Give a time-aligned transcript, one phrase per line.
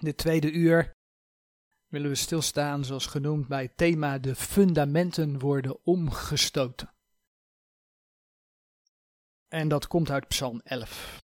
[0.00, 0.96] Dit tweede uur
[1.86, 6.94] willen we stilstaan, zoals genoemd, bij het thema de fundamenten worden omgestoten.
[9.48, 11.22] En dat komt uit Psalm 11.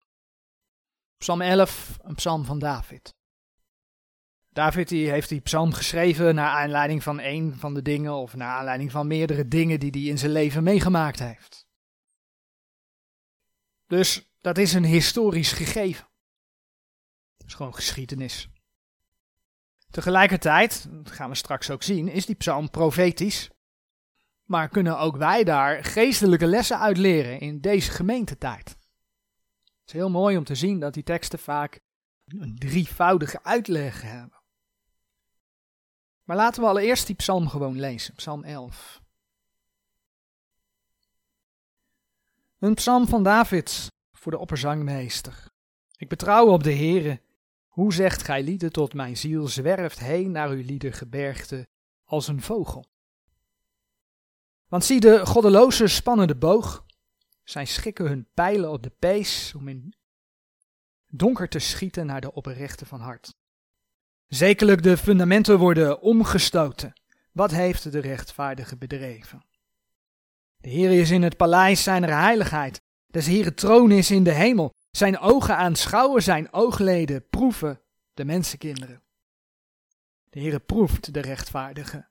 [1.16, 3.14] Psalm 11, een psalm van David.
[4.48, 8.56] David die heeft die psalm geschreven naar aanleiding van een van de dingen of naar
[8.56, 11.66] aanleiding van meerdere dingen die hij in zijn leven meegemaakt heeft.
[13.86, 16.08] Dus dat is een historisch gegeven.
[17.36, 18.48] Dat is gewoon geschiedenis.
[19.92, 23.50] Tegelijkertijd, dat gaan we straks ook zien, is die psalm profetisch.
[24.44, 28.68] Maar kunnen ook wij daar geestelijke lessen uit leren in deze gemeentetijd.
[28.68, 31.80] Het is heel mooi om te zien dat die teksten vaak
[32.26, 34.42] een drievoudige uitleg hebben.
[36.24, 39.00] Maar laten we allereerst die psalm gewoon lezen, psalm 11.
[42.58, 45.46] Een psalm van David voor de opperzangmeester.
[45.96, 47.20] Ik betrouw op de Heere.
[47.72, 51.68] Hoe zegt gij lieden tot mijn ziel, zwerft heen naar uw liedergebergte
[52.04, 52.84] als een vogel.
[54.68, 56.84] Want zie de goddeloze spannen de boog,
[57.44, 59.94] zij schikken hun pijlen op de pees om in
[61.06, 63.34] donker te schieten naar de oprechte van hart.
[64.26, 66.92] Zekerlijk de fundamenten worden omgestoten.
[67.32, 69.44] Wat heeft de rechtvaardige bedreven?
[70.56, 72.80] De Heer is in het paleis zijner heiligheid.
[73.06, 74.74] Des Heeren troon is in de hemel.
[74.96, 77.80] Zijn ogen aanschouwen, zijn oogleden proeven
[78.14, 79.02] de mensenkinderen.
[80.30, 82.08] De Heere proeft de rechtvaardige,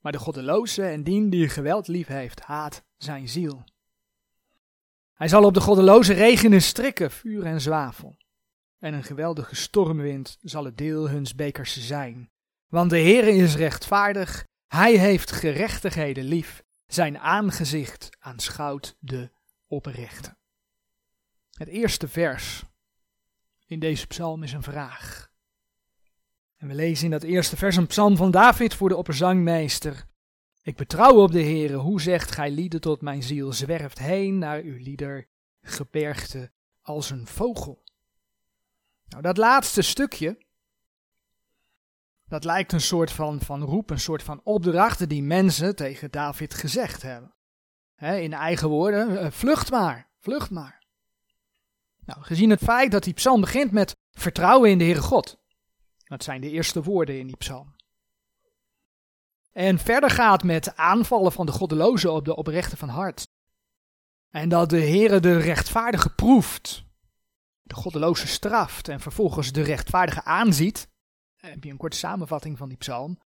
[0.00, 3.64] maar de goddeloze en dien die geweld lief heeft, haat zijn ziel.
[5.14, 8.16] Hij zal op de goddeloze regenen strikken, vuur en zwavel
[8.84, 12.30] en een geweldige stormwind zal het deel huns bekers zijn.
[12.68, 19.30] Want de Heere is rechtvaardig, hij heeft gerechtigheden lief, zijn aangezicht aanschouwt de
[19.66, 20.36] oprechte.
[21.54, 22.64] Het eerste vers
[23.66, 25.32] in deze psalm is een vraag.
[26.56, 30.06] En we lezen in dat eerste vers een psalm van David voor de opperzangmeester.
[30.62, 34.60] Ik betrouw op de Heere, hoe zegt gij lieden tot mijn ziel, zwerft heen naar
[34.60, 35.28] uw lieder,
[35.60, 37.82] gebergte als een vogel.
[39.08, 40.46] Nou, dat laatste stukje,
[42.26, 46.54] dat lijkt een soort van, van roep, een soort van opdrachten die mensen tegen David
[46.54, 47.34] gezegd hebben.
[47.96, 50.83] in eigen woorden, eh, vlucht maar, vlucht maar.
[52.06, 55.38] Nou, gezien het feit dat die psalm begint met vertrouwen in de Heere God.
[56.04, 57.74] Dat zijn de eerste woorden in die psalm.
[59.52, 63.26] En verder gaat met aanvallen van de goddelozen op de oprechte van hart.
[64.30, 66.84] En dat de Heere de rechtvaardige proeft
[67.62, 70.88] de goddeloze straft en vervolgens de rechtvaardige aanziet,
[71.36, 73.18] heb je een korte samenvatting van die psalm.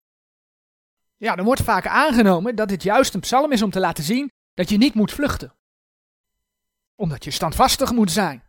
[1.17, 4.31] Ja, dan wordt vaak aangenomen dat dit juist een psalm is om te laten zien
[4.55, 5.55] dat je niet moet vluchten.
[6.95, 8.48] Omdat je standvastig moet zijn.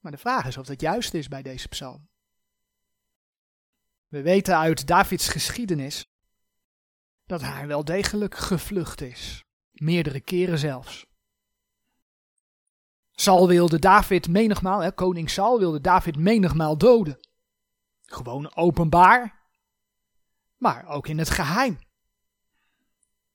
[0.00, 2.08] Maar de vraag is of dat juist is bij deze psalm.
[4.08, 6.06] We weten uit Davids geschiedenis
[7.26, 9.44] dat hij wel degelijk gevlucht is.
[9.72, 11.06] Meerdere keren zelfs.
[13.12, 17.18] Saul wilde David menigmaal, hè, koning Saul wilde David menigmaal doden.
[18.02, 19.44] Gewoon openbaar,
[20.56, 21.78] maar ook in het geheim.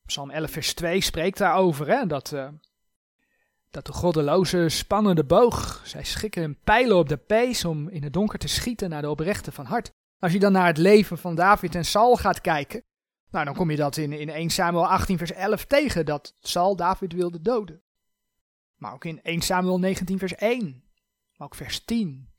[0.05, 2.49] Psalm 11 vers 2 spreekt daarover, hè, dat, uh,
[3.75, 5.81] dat de goddeloze spannen de boog.
[5.83, 9.09] Zij schikken hun pijlen op de pees om in het donker te schieten naar de
[9.09, 9.91] oprechte van hart.
[10.19, 12.83] Als je dan naar het leven van David en Saul gaat kijken,
[13.29, 16.75] nou dan kom je dat in, in 1 Samuel 18 vers 11 tegen, dat Saul
[16.75, 17.81] David wilde doden.
[18.75, 20.83] Maar ook in 1 Samuel 19 vers 1.
[21.37, 22.29] Maar ook vers 10.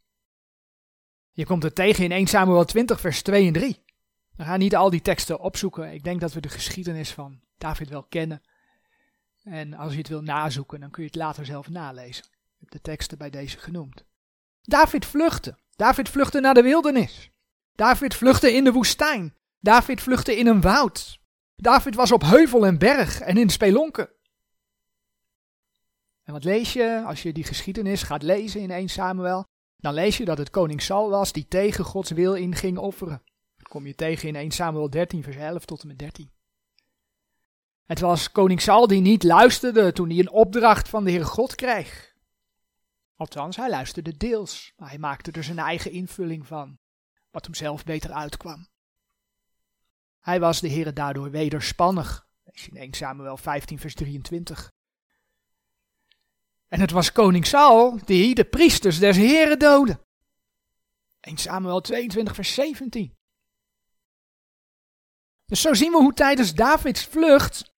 [1.30, 3.84] Je komt het tegen in 1 Samuel 20 vers 2 en 3.
[4.36, 5.92] We gaan niet al die teksten opzoeken.
[5.92, 8.42] Ik denk dat we de geschiedenis van David wel kennen.
[9.48, 12.24] En als je het wil nazoeken, dan kun je het later zelf nalezen.
[12.24, 14.04] Ik heb de teksten bij deze genoemd.
[14.62, 15.58] David vluchtte.
[15.76, 17.30] David vluchtte naar de wildernis.
[17.74, 19.34] David vluchtte in de woestijn.
[19.60, 21.20] David vluchtte in een woud.
[21.56, 24.08] David was op heuvel en berg en in spelonken.
[26.22, 29.44] En wat lees je als je die geschiedenis gaat lezen in 1 Samuel?
[29.76, 33.22] Dan lees je dat het koning Saul was die tegen Gods wil in ging offeren.
[33.56, 36.30] Dat kom je tegen in 1 Samuel 13 vers 11 tot en met 13.
[37.86, 41.54] Het was koning Saul die niet luisterde toen hij een opdracht van de Heere God
[41.54, 42.14] kreeg.
[43.16, 46.78] Althans, hij luisterde deels, maar hij maakte er zijn eigen invulling van,
[47.30, 48.68] wat hem zelf beter uitkwam.
[50.20, 52.26] Hij was de Heere daardoor wederspannig.
[52.44, 54.72] Lees in 1 Samuel 15 vers 23.
[56.68, 60.00] En het was koning Saul die de priesters des Heren doodde.
[61.20, 63.14] 1 Samuel 22 vers 17.
[65.46, 67.74] Dus zo zien we hoe tijdens Davids vlucht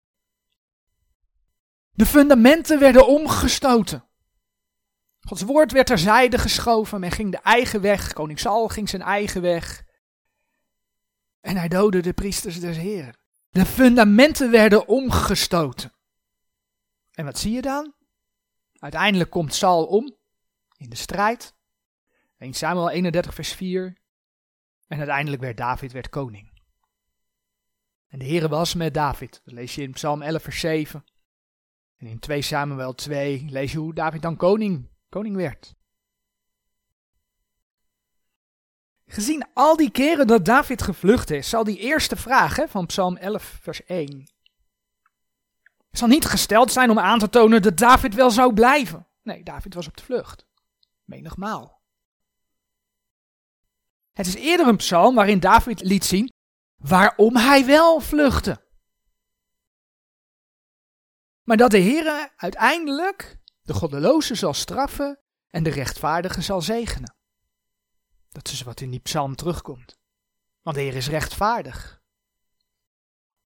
[1.98, 4.04] de fundamenten werden omgestoten.
[5.20, 7.00] Gods woord werd terzijde geschoven.
[7.00, 8.12] Men ging de eigen weg.
[8.12, 9.84] Koning Saul ging zijn eigen weg.
[11.40, 13.18] En hij doodde de priesters des Heren.
[13.48, 15.92] De fundamenten werden omgestoten.
[17.12, 17.94] En wat zie je dan?
[18.78, 20.16] Uiteindelijk komt Saul om
[20.76, 21.54] in de strijd.
[22.38, 23.98] 1 Samuel 31 vers 4.
[24.86, 26.62] En uiteindelijk werd David werd koning.
[28.08, 29.40] En de Heere was met David.
[29.44, 31.04] Dat lees je in Psalm 11 vers 7.
[31.98, 35.74] En in 2 Samuel 2 lees je hoe David dan koning, koning werd.
[39.06, 43.16] Gezien al die keren dat David gevlucht is, zal die eerste vraag hè, van Psalm
[43.16, 44.28] 11 vers 1
[45.98, 49.06] zal niet gesteld zijn om aan te tonen dat David wel zou blijven.
[49.22, 50.46] Nee, David was op de vlucht.
[51.04, 51.80] Menigmaal.
[54.12, 56.32] Het is eerder een psalm waarin David liet zien
[56.76, 58.66] waarom hij wel vluchtte.
[61.48, 65.18] Maar dat de Heer uiteindelijk de goddeloze zal straffen
[65.50, 67.16] en de rechtvaardige zal zegenen.
[68.28, 69.98] Dat is wat in die psalm terugkomt.
[70.62, 72.00] Want de Heer is rechtvaardig.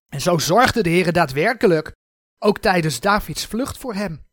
[0.09, 1.95] En zo zorgde de Heer daadwerkelijk
[2.39, 4.25] ook tijdens Davids vlucht voor hem.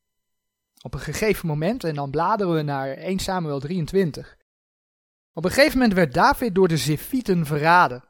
[0.83, 4.37] Op een gegeven moment, en dan bladeren we naar 1 Samuel 23.
[5.33, 8.05] Op een gegeven moment werd David door de Zefieten verraden.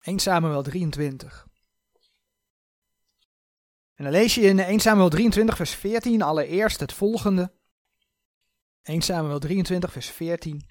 [0.00, 1.50] 1 Samuel 23.
[4.02, 7.52] En dan lees je in 1 Samuel 23, vers 14 allereerst het volgende.
[8.82, 10.66] 1 Samuel 23, vers 14.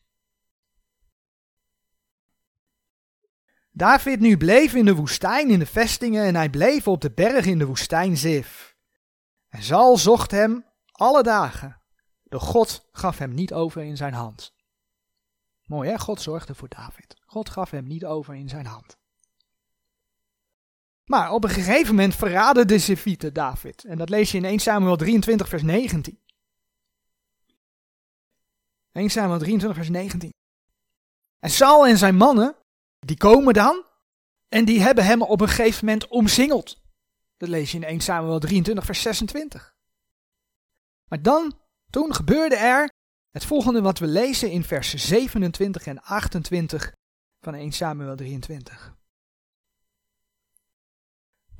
[3.72, 7.46] David nu bleef in de woestijn in de vestingen en hij bleef op de berg
[7.46, 8.76] in de woestijn Zif.
[9.50, 11.82] En Zal zocht hem alle dagen.
[12.24, 14.54] De God gaf hem niet over in zijn hand.
[15.64, 17.22] Mooi hè, God zorgde voor David.
[17.26, 19.01] God gaf hem niet over in zijn hand.
[21.12, 23.84] Maar op een gegeven moment verraden de Zefieten David.
[23.84, 26.20] En dat lees je in 1 Samuel 23 vers 19.
[28.92, 30.34] 1 Samuel 23 vers 19.
[31.40, 32.56] En Saul en zijn mannen
[33.00, 33.86] die komen dan
[34.50, 36.82] en die hebben hem op een gegeven moment omsingeld.
[37.38, 39.74] Dat lees je in 1 Samuel 23, vers 26.
[41.08, 41.60] Maar dan,
[41.90, 42.92] toen gebeurde er
[43.32, 46.94] het volgende wat we lezen in vers 27 en 28
[47.40, 49.00] van 1 Samuel 23.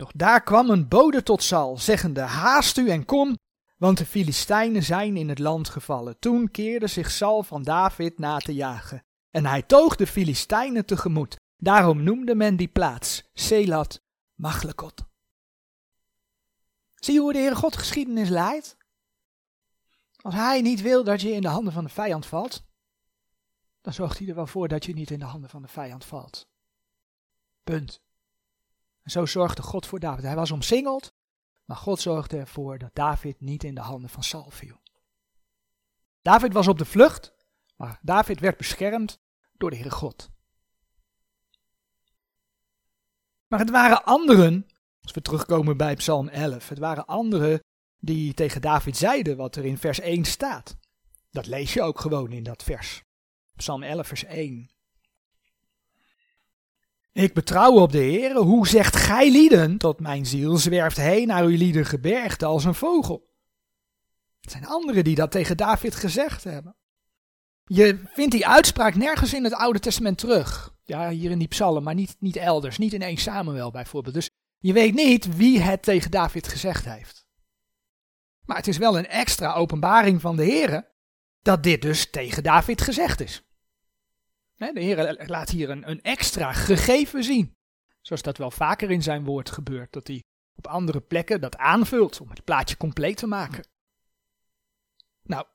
[0.02, 3.38] Doch daar kwam een bode tot Saul, zeggende, haast u en kom,
[3.78, 6.20] want de Filistijnen zijn in het land gevallen.
[6.20, 9.04] Toen keerde zich Saul van David na te jagen.
[9.30, 11.36] En hij toog de Filistijnen tegemoet.
[11.58, 14.02] Daarom noemde men die plaats Selat
[14.36, 15.06] Machlekot.
[16.96, 18.78] Zie je hoe de Heere God geschiedenis leidt?
[20.22, 22.64] Als hij niet wil dat je in de handen van de vijand valt,
[23.82, 26.06] dan zorgt hij er wel voor dat je niet in de handen van de vijand
[26.06, 26.48] valt.
[27.64, 28.02] Punt.
[29.04, 30.24] En zo zorgde God voor David.
[30.24, 31.14] Hij was omsingeld,
[31.66, 34.82] maar God zorgde ervoor dat David niet in de handen van Saul viel.
[36.22, 37.34] David was op de vlucht,
[37.76, 39.20] maar David werd beschermd
[39.58, 40.30] door de Heere God.
[43.48, 44.66] Maar het waren anderen,
[45.02, 47.60] als we terugkomen bij Psalm 11, het waren anderen
[47.98, 50.78] die tegen David zeiden wat er in vers 1 staat.
[51.32, 53.04] Dat lees je ook gewoon in dat vers.
[53.56, 54.70] Psalm 11, vers 1.
[57.14, 58.36] Ik betrouw op de Heer.
[58.36, 62.76] Hoe zegt gij lieden tot mijn ziel zwerft heen naar uw lieden gebergte als een
[62.76, 63.30] vogel?
[64.40, 66.76] Het zijn anderen die dat tegen David gezegd hebben.
[67.64, 70.76] Je vindt die uitspraak nergens in het Oude Testament terug.
[70.84, 72.78] Ja, hier in die psalm, maar niet, niet elders.
[72.78, 74.14] Niet in 1 Samuel bijvoorbeeld.
[74.16, 77.26] Dus je weet niet wie het tegen David gezegd heeft.
[78.46, 80.92] Maar het is wel een extra openbaring van de Heer
[81.42, 83.44] dat dit dus tegen David gezegd is.
[84.70, 87.56] De Heer laat hier een, een extra gegeven zien.
[88.02, 89.94] Zoals dat wel vaker in zijn woord gebeurt.
[89.94, 90.24] Dat hij
[90.56, 93.68] op andere plekken dat aanvult om het plaatje compleet te maken.
[95.24, 95.46] Nou,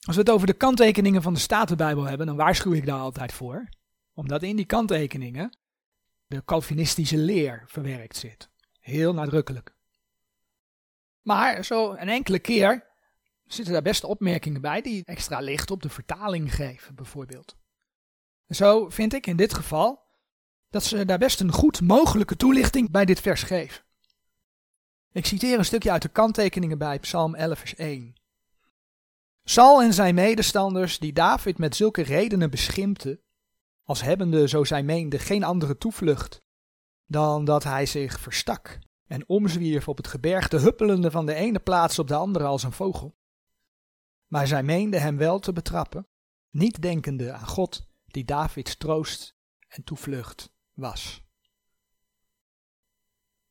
[0.00, 3.32] als we het over de kanttekeningen van de Statenbijbel hebben, dan waarschuw ik daar altijd
[3.32, 3.68] voor.
[4.14, 5.58] Omdat in die kanttekeningen
[6.26, 8.48] de Calvinistische leer verwerkt zit.
[8.80, 9.74] Heel nadrukkelijk.
[11.22, 12.86] Maar zo een enkele keer
[13.46, 17.56] zitten daar best opmerkingen bij die extra licht op de vertaling geven, bijvoorbeeld.
[18.54, 20.02] Zo vind ik in dit geval
[20.70, 23.84] dat ze daar best een goed mogelijke toelichting bij dit vers geven.
[25.12, 28.14] Ik citeer een stukje uit de kanttekeningen bij Psalm 11, vers 1.
[29.44, 33.20] Saul en zijn medestanders, die David met zulke redenen beschimpten,
[33.82, 36.42] als hebbende, zo zij meende, geen andere toevlucht,
[37.06, 41.98] dan dat hij zich verstak en omzwierf op het gebergte, huppelende van de ene plaats
[41.98, 43.16] op de andere als een vogel.
[44.26, 46.06] Maar zij meende hem wel te betrappen,
[46.50, 49.36] niet denkende aan God, die Davids troost
[49.68, 51.22] en toevlucht was.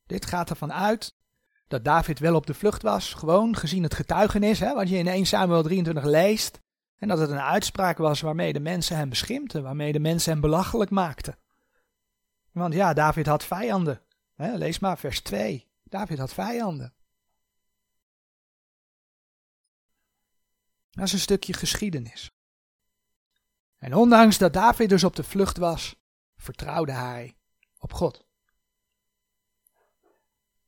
[0.05, 1.15] Dit gaat ervan uit
[1.67, 5.07] dat David wel op de vlucht was, gewoon gezien het getuigenis, hè, wat je in
[5.07, 6.61] 1 Samuel 23 leest.
[6.95, 10.41] En dat het een uitspraak was waarmee de mensen hem beschimpten, waarmee de mensen hem
[10.41, 11.37] belachelijk maakten.
[12.51, 14.01] Want ja, David had vijanden.
[14.35, 15.67] Hè, lees maar vers 2.
[15.83, 16.93] David had vijanden.
[20.89, 22.31] Dat is een stukje geschiedenis.
[23.83, 25.95] En ondanks dat David dus op de vlucht was,
[26.37, 27.35] vertrouwde hij
[27.79, 28.25] op God.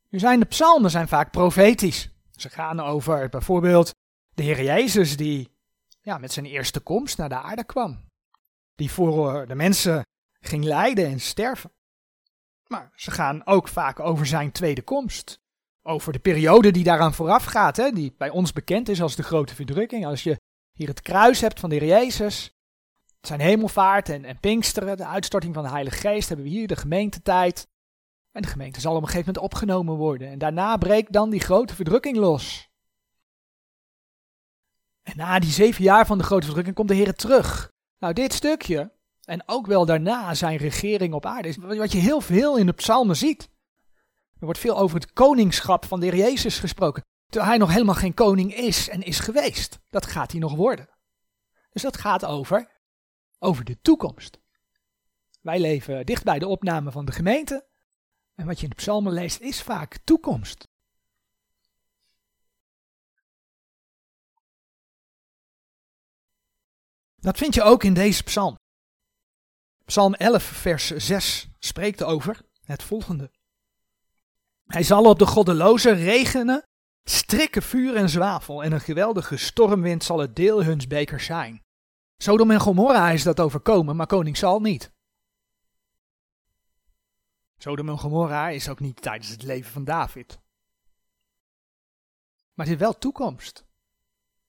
[0.10, 2.10] Nu zijn de psalmen zijn vaak profetisch.
[2.32, 3.94] Ze gaan over bijvoorbeeld
[4.34, 5.50] de Heer Jezus die
[6.02, 8.10] ja, met zijn eerste komst naar de aarde kwam.
[8.76, 10.06] Die voor de mensen
[10.40, 11.72] ging lijden en sterven.
[12.68, 15.40] Maar ze gaan ook vaak over zijn tweede komst.
[15.82, 19.24] Over de periode die daaraan vooraf gaat, hè, die bij ons bekend is als de
[19.24, 20.06] grote verdrukking.
[20.06, 20.40] Als je
[20.72, 22.55] hier het kruis hebt van de Heer Jezus,
[23.28, 26.76] zijn hemelvaart en, en Pinksteren, de uitstorting van de Heilige Geest, hebben we hier de
[26.76, 27.68] gemeentetijd.
[28.32, 30.30] En de gemeente zal op een gegeven moment opgenomen worden.
[30.30, 32.70] En daarna breekt dan die grote verdrukking los.
[35.04, 37.72] En na die zeven jaar van de grote verdrukking komt de Heer terug.
[38.00, 38.92] Nou, dit stukje,
[39.24, 42.74] en ook wel daarna zijn regering op aarde, is wat je heel veel in de
[42.74, 43.50] psalmen ziet.
[44.40, 47.04] Er wordt veel over het koningschap van de Heer Jezus gesproken.
[47.26, 49.80] Terwijl hij nog helemaal geen koning is en is geweest.
[49.90, 50.90] Dat gaat hij nog worden.
[51.72, 52.75] Dus dat gaat over,
[53.46, 54.40] over de toekomst.
[55.42, 57.68] Wij leven dicht bij de opname van de gemeente.
[58.36, 60.68] En wat je in de psalmen leest is vaak toekomst.
[67.16, 68.58] Dat vind je ook in deze psalm.
[69.86, 73.32] Psalm 11, vers 6 spreekt over het volgende.
[74.66, 76.64] Hij zal op de goddelozen regenen,
[77.04, 81.65] strikken vuur en zwavel, en een geweldige stormwind zal het deel huns beker zijn.
[82.18, 84.94] Sodom en Gomorra is dat overkomen, maar koning Sal niet.
[87.58, 90.40] Sodom en Gomorra is ook niet tijdens het leven van David.
[92.54, 93.66] Maar het is wel toekomst.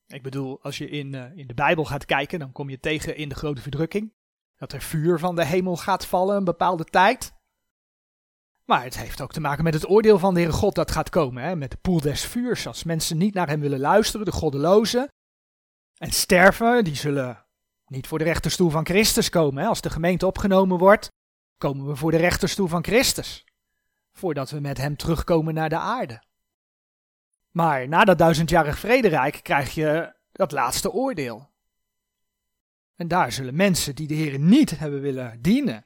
[0.07, 3.17] Ik bedoel, als je in, uh, in de Bijbel gaat kijken, dan kom je tegen
[3.17, 4.15] in de grote verdrukking.
[4.57, 7.35] Dat er vuur van de hemel gaat vallen een bepaalde tijd.
[8.65, 11.09] Maar het heeft ook te maken met het oordeel van de Heere God dat gaat
[11.09, 11.43] komen.
[11.43, 11.57] Hè?
[11.57, 12.67] Met de poel des vuurs.
[12.67, 15.09] Als mensen niet naar hem willen luisteren, de goddelozen.
[15.97, 17.46] En sterven, die zullen
[17.87, 19.63] niet voor de rechterstoel van Christus komen.
[19.63, 19.69] Hè?
[19.69, 21.13] Als de gemeente opgenomen wordt,
[21.59, 23.45] komen we voor de rechterstoel van Christus.
[24.13, 26.23] Voordat we met hem terugkomen naar de aarde.
[27.51, 31.51] Maar na dat duizendjarig vrederijk krijg je dat laatste oordeel.
[32.95, 35.85] En daar zullen mensen die de Heer niet hebben willen dienen,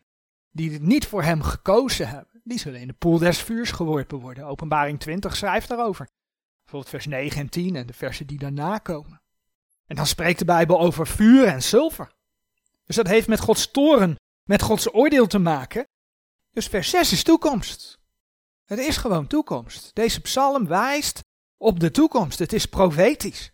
[0.50, 4.18] die het niet voor hem gekozen hebben, die zullen in de poel des vuurs geworpen
[4.18, 4.46] worden.
[4.46, 6.08] Openbaring 20 schrijft daarover.
[6.60, 9.19] Bijvoorbeeld vers 9 en 10 en de versen die daarna komen.
[9.90, 12.12] En dan spreekt de Bijbel over vuur en zilver.
[12.84, 15.88] Dus dat heeft met Gods toren, met Gods oordeel te maken.
[16.50, 17.98] Dus vers 6 is toekomst.
[18.64, 19.94] Het is gewoon toekomst.
[19.94, 21.20] Deze psalm wijst
[21.56, 22.38] op de toekomst.
[22.38, 23.52] Het is profetisch.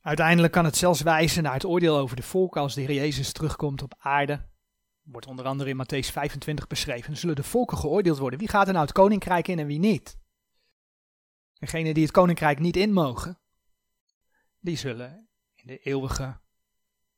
[0.00, 3.32] Uiteindelijk kan het zelfs wijzen naar het oordeel over de volken als de Heer Jezus
[3.32, 4.49] terugkomt op aarde.
[5.02, 7.16] Wordt onder andere in Matthäus 25 beschreven.
[7.16, 8.38] Zullen de volken geoordeeld worden.
[8.38, 10.18] Wie gaat er nou het koninkrijk in en wie niet?
[11.54, 13.38] Degenen die het koninkrijk niet in mogen,
[14.60, 16.40] die zullen in de eeuwige,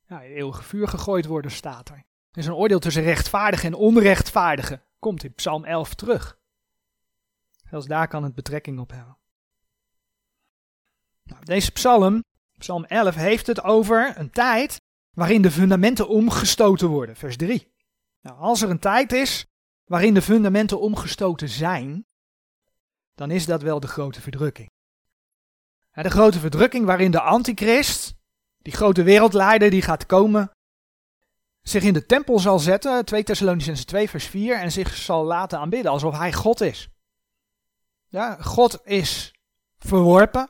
[0.07, 1.95] ja, in eeuwige vuur gegooid worden, staat er.
[2.31, 4.83] Er is een oordeel tussen rechtvaardigen en onrechtvaardigen.
[4.99, 6.39] Komt in Psalm 11 terug.
[7.69, 9.17] Zelfs daar kan het betrekking op hebben.
[11.23, 12.23] Nou, deze psalm,
[12.57, 17.15] Psalm 11, heeft het over een tijd waarin de fundamenten omgestoten worden.
[17.15, 17.72] Vers 3.
[18.23, 19.45] Nou, als er een tijd is
[19.85, 22.05] waarin de fundamenten omgestoten zijn,
[23.15, 24.71] dan is dat wel de grote verdrukking.
[25.91, 28.15] De grote verdrukking waarin de antichrist,
[28.57, 30.51] die grote wereldleider die gaat komen,
[31.61, 35.59] zich in de tempel zal zetten, 2 Thessalonicense 2 vers 4, en zich zal laten
[35.59, 36.89] aanbidden alsof hij God is.
[38.07, 39.33] Ja, God is
[39.77, 40.49] verworpen,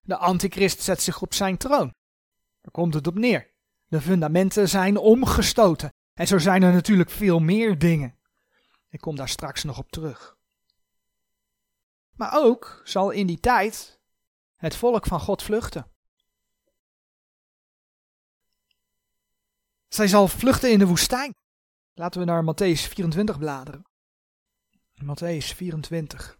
[0.00, 1.94] de antichrist zet zich op zijn troon.
[2.60, 3.50] Daar komt het op neer.
[3.88, 5.90] De fundamenten zijn omgestoten.
[6.16, 8.18] En zo zijn er natuurlijk veel meer dingen.
[8.88, 10.36] Ik kom daar straks nog op terug.
[12.12, 14.00] Maar ook zal in die tijd
[14.56, 15.90] het volk van God vluchten.
[19.88, 21.34] Zij zal vluchten in de woestijn.
[21.94, 23.84] Laten we naar Matthäus 24 bladeren.
[25.02, 26.38] Matthäus 24,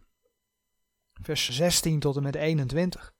[1.13, 3.13] vers 16 tot en met 21.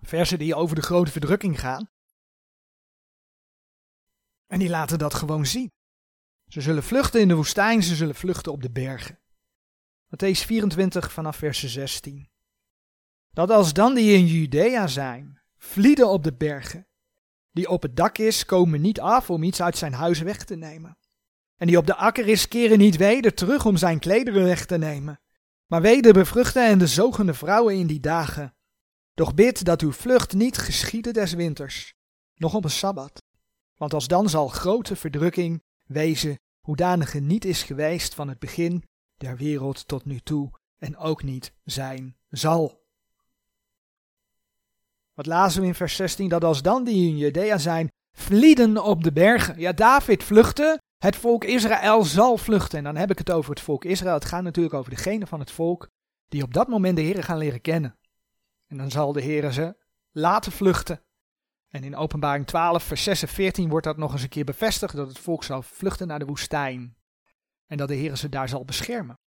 [0.00, 1.96] Versen die over de grote verdrukking gaan.
[4.48, 5.72] En die laten dat gewoon zien.
[6.46, 9.18] Ze zullen vluchten in de woestijn, ze zullen vluchten op de bergen.
[10.06, 12.28] Matthäus 24 vanaf vers 16.
[13.30, 16.86] Dat als dan die in Judea zijn, vlieden op de bergen,
[17.50, 20.56] die op het dak is, komen niet af om iets uit zijn huis weg te
[20.56, 20.98] nemen.
[21.56, 24.78] En die op de akker is, keren niet weder terug om zijn klederen weg te
[24.78, 25.20] nemen.
[25.66, 28.54] Maar weder bevruchten en de zogende vrouwen in die dagen.
[29.14, 31.94] Doch bid dat uw vlucht niet geschiede des winters,
[32.34, 33.22] nog op een sabbat.
[33.78, 38.84] Want als dan zal grote verdrukking wezen, hoedanige niet is geweest van het begin
[39.16, 42.86] der wereld tot nu toe en ook niet zijn zal.
[45.14, 46.28] Wat lazen we in vers 16?
[46.28, 49.60] Dat als dan die in Judea zijn, vlieden op de bergen.
[49.60, 52.78] Ja, David vluchtte, het volk Israël zal vluchten.
[52.78, 54.14] En dan heb ik het over het volk Israël.
[54.14, 55.88] Het gaat natuurlijk over degene van het volk
[56.28, 57.98] die op dat moment de Heer gaan leren kennen.
[58.66, 59.76] En dan zal de Heer ze
[60.10, 61.02] laten vluchten.
[61.68, 64.96] En in openbaring 12, vers 6 en 14 wordt dat nog eens een keer bevestigd,
[64.96, 66.96] dat het volk zal vluchten naar de woestijn.
[67.66, 69.18] En dat de Heer ze daar zal beschermen.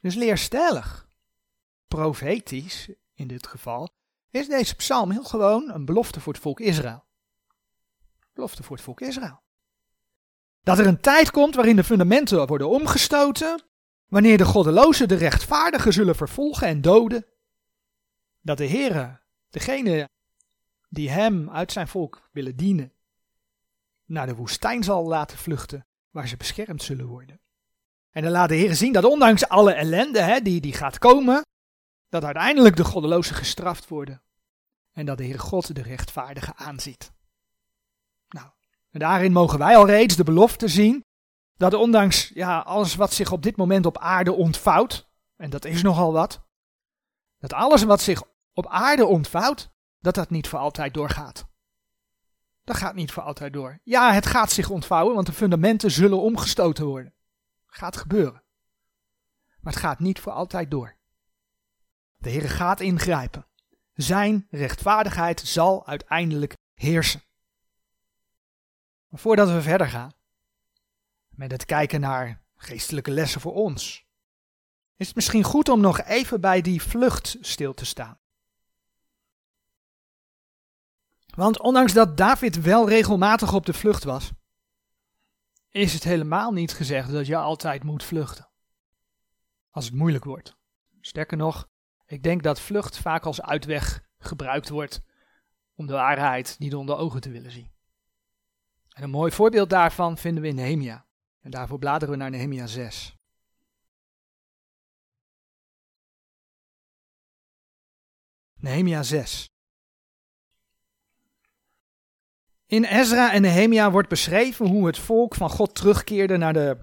[0.00, 1.08] Dus leerstellig,
[1.88, 3.94] profetisch in dit geval,
[4.30, 7.04] is deze psalm heel gewoon een belofte voor het volk Israël.
[8.32, 9.42] Belofte voor het volk Israël.
[10.62, 13.62] Dat er een tijd komt waarin de fundamenten worden omgestoten,
[14.06, 17.26] wanneer de goddelozen de rechtvaardigen zullen vervolgen en doden.
[18.44, 19.20] Dat de Heere,
[19.50, 20.08] degene
[20.88, 22.92] die hem uit zijn volk willen dienen,
[24.04, 27.40] naar de woestijn zal laten vluchten, waar ze beschermd zullen worden.
[28.10, 31.42] En dan laat de Heer zien dat ondanks alle ellende hè, die, die gaat komen,
[32.08, 34.22] dat uiteindelijk de goddelozen gestraft worden.
[34.92, 37.12] En dat de Heer God de rechtvaardige aanziet.
[38.28, 38.50] Nou,
[38.90, 41.04] en daarin mogen wij al reeds de belofte zien
[41.56, 45.82] dat ondanks ja, alles wat zich op dit moment op aarde ontvouwt, en dat is
[45.82, 46.42] nogal wat,
[47.38, 48.22] dat alles wat zich
[48.54, 49.70] op aarde ontvouwt,
[50.00, 51.46] dat dat niet voor altijd doorgaat.
[52.64, 53.80] Dat gaat niet voor altijd door.
[53.82, 57.14] Ja, het gaat zich ontvouwen, want de fundamenten zullen omgestoten worden.
[57.66, 58.42] Gaat gebeuren.
[59.60, 60.96] Maar het gaat niet voor altijd door.
[62.16, 63.46] De Heer gaat ingrijpen.
[63.94, 67.22] Zijn rechtvaardigheid zal uiteindelijk heersen.
[69.08, 70.12] Maar voordat we verder gaan,
[71.28, 74.06] met het kijken naar geestelijke lessen voor ons,
[74.96, 78.18] is het misschien goed om nog even bij die vlucht stil te staan.
[81.34, 84.32] Want ondanks dat David wel regelmatig op de vlucht was,
[85.68, 88.48] is het helemaal niet gezegd dat je altijd moet vluchten.
[89.70, 90.56] Als het moeilijk wordt.
[91.00, 91.68] Sterker nog,
[92.06, 95.02] ik denk dat vlucht vaak als uitweg gebruikt wordt
[95.74, 97.72] om de waarheid niet onder ogen te willen zien.
[98.88, 101.06] En een mooi voorbeeld daarvan vinden we in Nehemia.
[101.40, 103.16] En daarvoor bladeren we naar Nehemia 6.
[108.54, 109.53] Nehemia 6.
[112.74, 116.78] In Ezra en Nehemia wordt beschreven hoe het volk van God terugkeerde naar de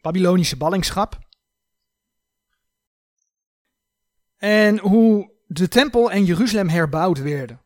[0.00, 1.18] Babylonische ballingschap.
[4.36, 7.62] En hoe de tempel en Jeruzalem herbouwd werden.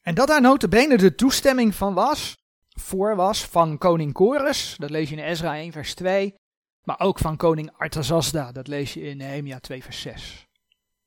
[0.00, 2.36] En dat daar notabene de toestemming van was,
[2.68, 6.34] voor was, van koning Kores, dat lees je in Ezra 1 vers 2,
[6.82, 10.46] maar ook van koning Artazasda, dat lees je in Nehemia 2 vers 6.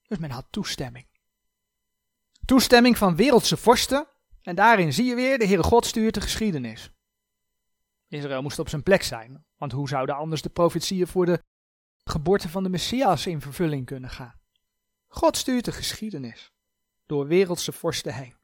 [0.07, 1.16] Dus men had toestemming.
[2.47, 4.07] Toestemming van wereldse vorsten.
[4.41, 6.91] En daarin zie je weer, de Heere God stuurt de geschiedenis.
[8.07, 11.43] Israël moest op zijn plek zijn, want hoe zouden anders de profetieën voor de
[12.03, 14.39] geboorte van de Messias in vervulling kunnen gaan?
[15.07, 16.51] God stuurt de geschiedenis
[17.05, 18.35] door wereldse vorsten heen.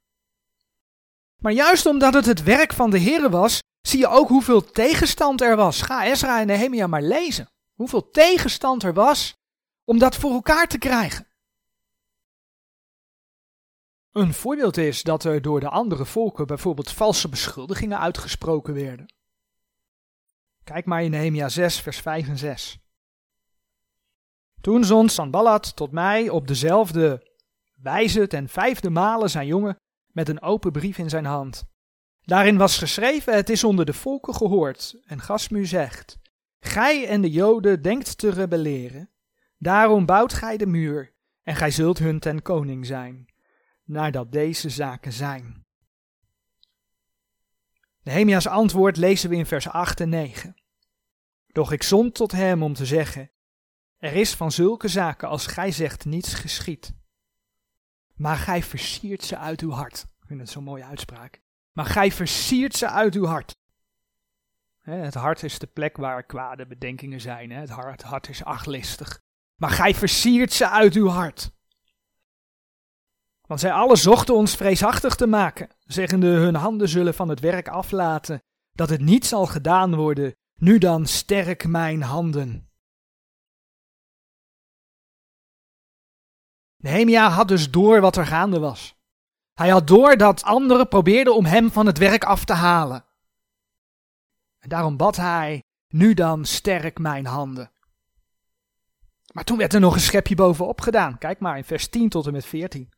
[1.38, 5.42] Maar juist omdat het het werk van de Heere was, zie je ook hoeveel tegenstand
[5.42, 5.82] er was.
[5.82, 7.50] Ga Ezra en Nehemia maar lezen.
[7.74, 9.36] Hoeveel tegenstand er was
[9.84, 11.28] om dat voor elkaar te krijgen.
[14.14, 19.14] Een voorbeeld is dat er door de andere volken bijvoorbeeld valse beschuldigingen uitgesproken werden.
[20.64, 22.80] Kijk maar in Nehemia 6, vers 5 en 6.
[24.62, 27.32] Toen zond Sanballat tot mij op dezelfde
[27.76, 29.76] wijze ten vijfde male zijn jongen
[30.08, 31.64] met een open brief in zijn hand.
[32.22, 35.02] Daarin was geschreven: Het is onder de volken gehoord.
[35.06, 36.18] En Gasmu zegt:
[36.60, 39.10] Gij en de Joden denkt te rebelleren.
[39.58, 43.33] Daarom bouwt gij de muur, en gij zult hun ten koning zijn
[43.84, 45.66] nadat deze zaken zijn.
[48.04, 50.56] Nehemia's antwoord lezen we in vers 8 en 9.
[51.48, 53.32] Doch ik zond tot hem om te zeggen:
[53.98, 56.94] Er is van zulke zaken als gij zegt niets geschied.
[58.14, 60.06] Maar gij versiert ze uit uw hart.
[60.20, 61.42] Ik vind het zo'n mooie uitspraak.
[61.72, 63.56] Maar gij versiert ze uit uw hart.
[64.82, 67.52] Het hart is de plek waar kwade bedenkingen zijn.
[67.52, 69.22] Het hart, het hart is achtlistig.
[69.56, 71.52] Maar gij versiert ze uit uw hart.
[73.48, 77.68] Want zij alle zochten ons vreesachtig te maken, zeggende hun handen zullen van het werk
[77.68, 82.72] aflaten, dat het niet zal gedaan worden, nu dan sterk mijn handen.
[86.78, 88.96] Nehemia had dus door wat er gaande was.
[89.54, 93.06] Hij had door dat anderen probeerden om hem van het werk af te halen.
[94.60, 97.72] En daarom bad hij, nu dan sterk mijn handen.
[99.34, 101.18] Maar toen werd er nog een schepje bovenop gedaan.
[101.18, 102.93] Kijk maar in vers 10 tot en met 14.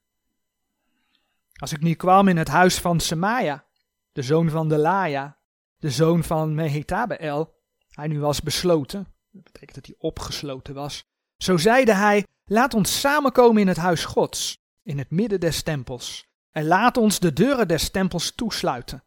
[1.56, 3.66] Als ik nu kwam in het huis van Semaja,
[4.12, 5.38] de zoon van Delaya,
[5.78, 7.54] de zoon van Mehetabeel,
[7.90, 11.06] hij nu was besloten, dat betekent dat hij opgesloten was,
[11.38, 16.28] zo zeide hij, laat ons samenkomen in het huis Gods, in het midden des tempels,
[16.52, 19.04] en laat ons de deuren des tempels toesluiten,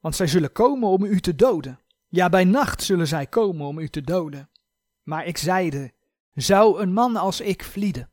[0.00, 1.80] want zij zullen komen om u te doden.
[2.08, 4.50] Ja, bij nacht zullen zij komen om u te doden.
[5.02, 5.92] Maar ik zeide,
[6.32, 8.10] zou een man als ik vlieden?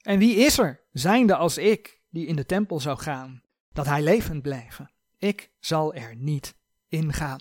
[0.00, 4.02] En wie is er, zijnde als ik, die in de tempel zou gaan, dat hij
[4.02, 4.90] levend blijven?
[5.18, 6.56] Ik zal er niet
[6.88, 7.40] ingaan.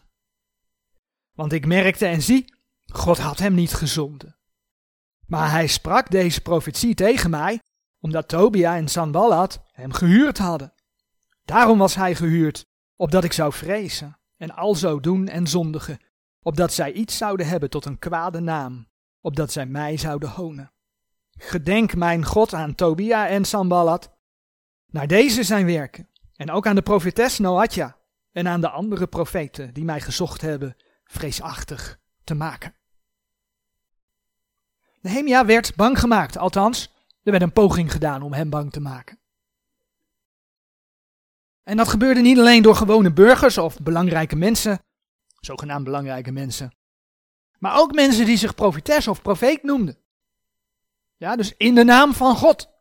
[1.34, 2.54] Want ik merkte en zie,
[2.86, 4.38] God had hem niet gezonden.
[5.26, 7.60] Maar hij sprak deze profetie tegen mij,
[8.00, 10.74] omdat Tobia en Sanballat hem gehuurd hadden.
[11.46, 16.00] Daarom was hij gehuurd, opdat ik zou vrezen en al zou doen en zondigen,
[16.42, 18.88] opdat zij iets zouden hebben tot een kwade naam,
[19.22, 20.72] opdat zij mij zouden honen.
[21.32, 24.12] Gedenk mijn God aan Tobia en Sanballat,
[24.94, 27.98] naar deze zijn werken, en ook aan de profetes Noatja,
[28.32, 32.76] en aan de andere profeten die mij gezocht hebben, vreesachtig te maken.
[35.02, 39.20] Nehemia werd bang gemaakt, althans, er werd een poging gedaan om hem bang te maken.
[41.64, 44.80] En dat gebeurde niet alleen door gewone burgers of belangrijke mensen,
[45.40, 46.76] zogenaamd belangrijke mensen,
[47.60, 49.98] maar ook mensen die zich profetes of profeet noemden.
[51.16, 52.73] Ja, dus in de naam van God.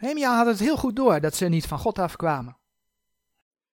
[0.00, 2.56] Nehemia had het heel goed door dat ze niet van God afkwamen.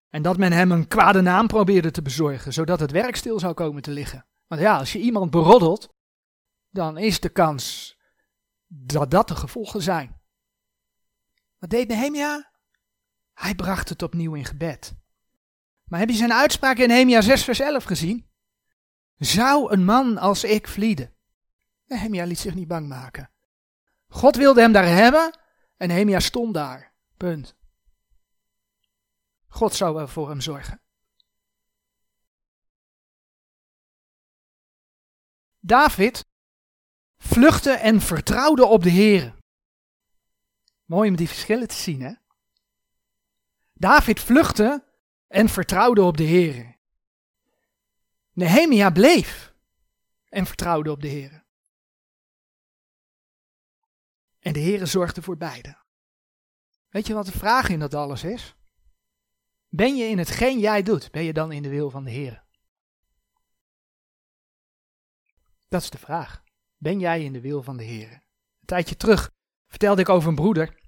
[0.10, 3.54] En dat men hem een kwade naam probeerde te bezorgen, zodat het werk stil zou
[3.54, 4.26] komen te liggen.
[4.48, 5.94] Want ja, als je iemand beroddelt,
[6.70, 7.96] dan is de kans
[8.68, 10.22] dat dat de gevolgen zijn.
[11.60, 12.52] Wat deed Nehemia?
[13.34, 14.96] Hij bracht het opnieuw in gebed.
[15.84, 18.30] Maar heb je zijn uitspraak in Nehemia 6 vers 11 gezien?
[19.18, 21.14] Zou een man als ik vlieden?
[21.86, 23.30] Nehemia liet zich niet bang maken.
[24.08, 25.40] God wilde hem daar hebben
[25.78, 26.94] en Nehemia stond daar.
[27.18, 27.56] Punt.
[29.48, 30.82] God zou wel voor hem zorgen.
[35.60, 36.26] David
[37.18, 39.36] vluchtte en vertrouwde op de Heer.
[40.86, 42.14] Mooi om die verschillen te zien, hè?
[43.74, 44.84] David vluchtte
[45.28, 46.78] en vertrouwde op de Heer.
[48.32, 49.54] Nehemia bleef
[50.30, 51.45] en vertrouwde op de Heer.
[54.46, 55.78] En de Heer zorgde voor beide.
[56.90, 58.56] Weet je wat de vraag in dat alles is?
[59.68, 62.44] Ben je in hetgeen jij doet, ben je dan in de wil van de Heer?
[65.68, 66.44] Dat is de vraag.
[66.78, 68.12] Ben jij in de wil van de Heer?
[68.12, 69.32] Een tijdje terug
[69.68, 70.80] vertelde ik over een broeder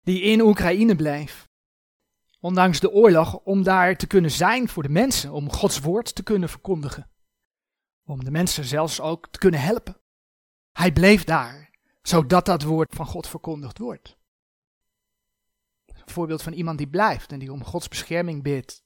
[0.00, 1.48] die in Oekraïne bleef.
[2.40, 6.22] Ondanks de oorlog, om daar te kunnen zijn voor de mensen, om Gods woord te
[6.22, 7.10] kunnen verkondigen.
[8.04, 10.00] Om de mensen zelfs ook te kunnen helpen.
[10.72, 11.67] Hij bleef daar,
[12.08, 14.16] zodat dat woord van God verkondigd wordt.
[15.86, 18.82] Een voorbeeld van iemand die blijft en die om Gods bescherming bidt,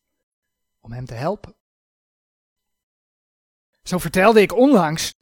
[0.80, 1.54] om hem te helpen.
[3.82, 5.14] Zo vertelde ik onlangs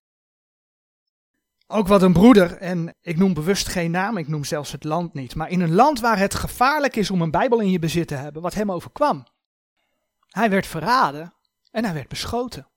[1.66, 5.14] ook wat een broeder, en ik noem bewust geen naam, ik noem zelfs het land
[5.14, 8.08] niet, maar in een land waar het gevaarlijk is om een Bijbel in je bezit
[8.08, 9.26] te hebben, wat hem overkwam.
[10.26, 11.34] Hij werd verraden
[11.70, 12.68] en hij werd beschoten.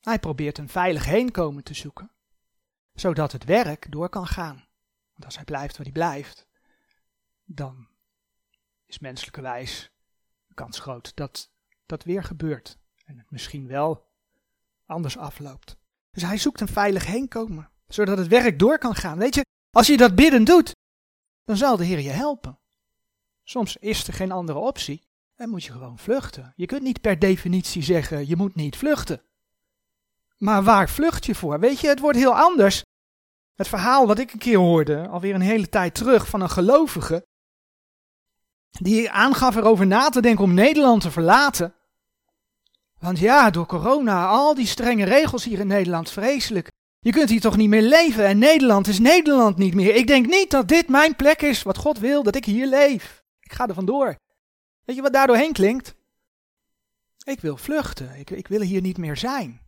[0.00, 2.10] Hij probeert een veilig heenkomen te zoeken,
[2.96, 4.66] zodat het werk door kan gaan.
[5.12, 6.46] Want als hij blijft waar hij blijft,
[7.44, 7.88] dan
[8.86, 9.90] is menselijkerwijs
[10.46, 11.50] de kans groot dat
[11.86, 14.08] dat weer gebeurt en het misschien wel
[14.86, 15.76] anders afloopt.
[16.10, 19.18] Dus hij zoekt een veilig heenkomen zodat het werk door kan gaan.
[19.18, 20.74] Weet je, als je dat bidden doet,
[21.44, 22.58] dan zal de Heer je helpen.
[23.44, 25.02] Soms is er geen andere optie
[25.34, 26.52] en moet je gewoon vluchten.
[26.56, 29.22] Je kunt niet per definitie zeggen, je moet niet vluchten.
[30.38, 31.60] Maar waar vlucht je voor?
[31.60, 32.82] Weet je, het wordt heel anders.
[33.56, 37.26] Het verhaal wat ik een keer hoorde, alweer een hele tijd terug, van een gelovige,
[38.70, 41.74] die aangaf erover na te denken om Nederland te verlaten.
[42.98, 46.70] Want ja, door corona, al die strenge regels hier in Nederland, vreselijk.
[46.98, 49.94] Je kunt hier toch niet meer leven en Nederland is Nederland niet meer.
[49.94, 53.22] Ik denk niet dat dit mijn plek is, wat God wil, dat ik hier leef.
[53.40, 54.16] Ik ga er vandoor.
[54.84, 55.94] Weet je wat daar doorheen klinkt?
[57.24, 59.60] Ik wil vluchten, ik, ik wil hier niet meer zijn.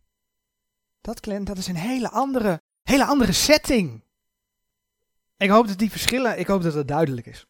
[1.01, 4.03] Dat, dat is een hele andere, hele andere setting.
[5.37, 7.45] Ik hoop dat die verschillen, ik hoop dat het duidelijk is.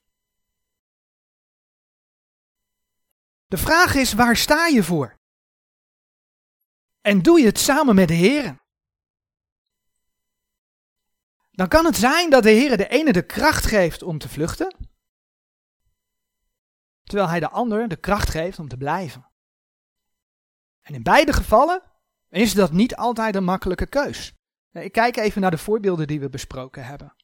[3.48, 5.18] De vraag is, waar sta je voor?
[7.02, 8.60] En doe je het samen met de Heer?
[11.60, 14.76] dan kan het zijn dat de Heer de ene de kracht geeft om te vluchten,
[17.04, 19.32] terwijl hij de ander de kracht geeft om te blijven.
[20.82, 21.82] En in beide gevallen
[22.30, 24.34] is dat niet altijd een makkelijke keus.
[24.72, 27.16] Ik kijk even naar de voorbeelden die we besproken hebben.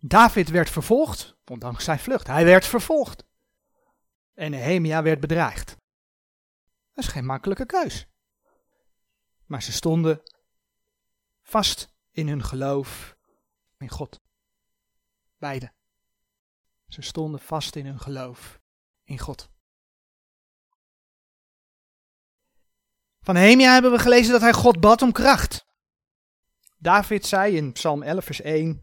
[0.00, 2.26] David werd vervolgd, ondanks zijn vlucht.
[2.26, 3.24] Hij werd vervolgd.
[4.34, 5.76] En Nehemia werd bedreigd.
[6.94, 8.06] Dat is geen makkelijke keus.
[9.46, 10.22] Maar ze stonden
[11.42, 13.16] vast in hun geloof
[13.78, 14.20] in God.
[15.36, 15.72] Beide.
[16.88, 18.60] Ze stonden vast in hun geloof
[19.04, 19.50] in God.
[23.20, 25.66] Van Nehemia hebben we gelezen dat hij God bad om kracht.
[26.78, 28.82] David zei in Psalm 11, vers 1: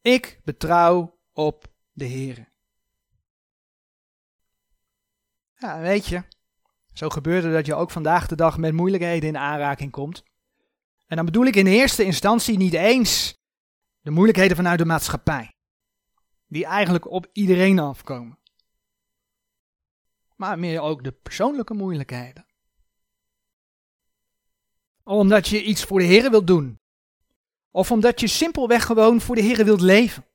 [0.00, 2.50] Ik betrouw op de Heer.
[5.54, 6.22] Ja, weet je,
[6.92, 10.22] zo gebeurde dat je ook vandaag de dag met moeilijkheden in aanraking komt.
[11.06, 13.40] En dan bedoel ik in eerste instantie niet eens
[14.00, 15.54] de moeilijkheden vanuit de maatschappij,
[16.46, 18.38] die eigenlijk op iedereen afkomen.
[20.36, 22.46] Maar meer ook de persoonlijke moeilijkheden.
[25.04, 26.80] Omdat je iets voor de Heer wilt doen.
[27.70, 30.26] Of omdat je simpelweg gewoon voor de Heer wilt leven.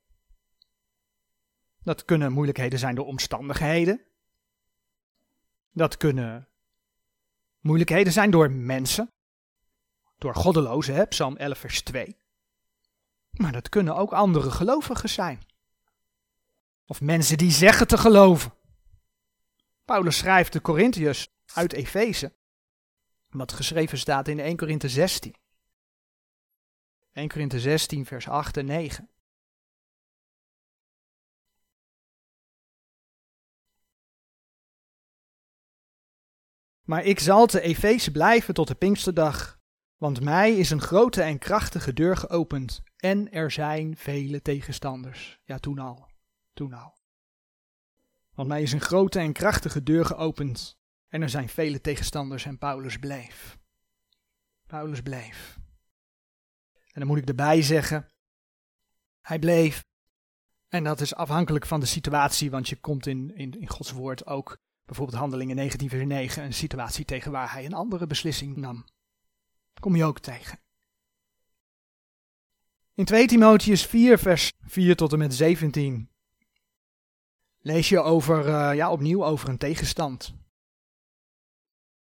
[1.82, 4.00] Dat kunnen moeilijkheden zijn door omstandigheden.
[5.72, 6.48] Dat kunnen
[7.60, 9.12] moeilijkheden zijn door mensen.
[10.18, 11.06] Door goddelozen, hè?
[11.06, 12.16] Psalm 11, vers 2.
[13.30, 15.40] Maar dat kunnen ook andere gelovigen zijn.
[16.86, 18.52] Of mensen die zeggen te geloven.
[19.84, 22.32] Paulus schrijft de Corinthiërs uit Efeze.
[23.28, 25.34] Wat geschreven staat in 1 Korinthe 16.
[27.12, 29.08] 1 Korinthe 16, vers 8 en 9.
[36.82, 39.60] Maar ik zal te Efeze blijven tot de Pinksterdag,
[39.96, 45.40] want mij is een grote en krachtige deur geopend en er zijn vele tegenstanders.
[45.44, 46.08] Ja, toen al.
[46.52, 46.96] Toen al.
[48.34, 50.77] Want mij is een grote en krachtige deur geopend
[51.08, 53.58] en er zijn vele tegenstanders en Paulus bleef.
[54.66, 55.58] Paulus bleef.
[56.74, 58.08] En dan moet ik erbij zeggen,
[59.20, 59.84] hij bleef.
[60.68, 64.26] En dat is afhankelijk van de situatie, want je komt in, in, in Gods woord
[64.26, 68.84] ook bijvoorbeeld Handelingen 19 vers 9 een situatie tegen waar hij een andere beslissing nam.
[69.80, 70.58] Kom je ook tegen.
[72.94, 76.10] In 2 Timotheus 4 vers 4 tot en met 17
[77.58, 80.37] lees je over, uh, ja opnieuw over een tegenstand.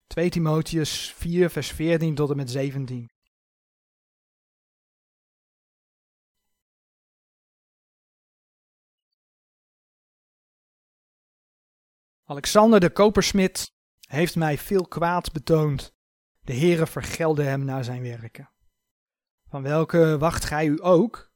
[0.07, 3.11] 2 Timotheus 4 vers 14 tot en met 17.
[12.25, 13.73] Alexander de kopersmid
[14.09, 15.95] heeft mij veel kwaad betoond.
[16.41, 18.51] De Heere vergelde hem naar zijn werken.
[19.49, 21.31] Van welke wacht gij u ook?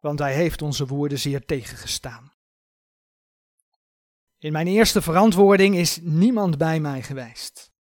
[0.00, 2.32] Want hij heeft onze woorden zeer tegengestaan.
[4.38, 7.73] In mijn eerste verantwoording is niemand bij mij geweest.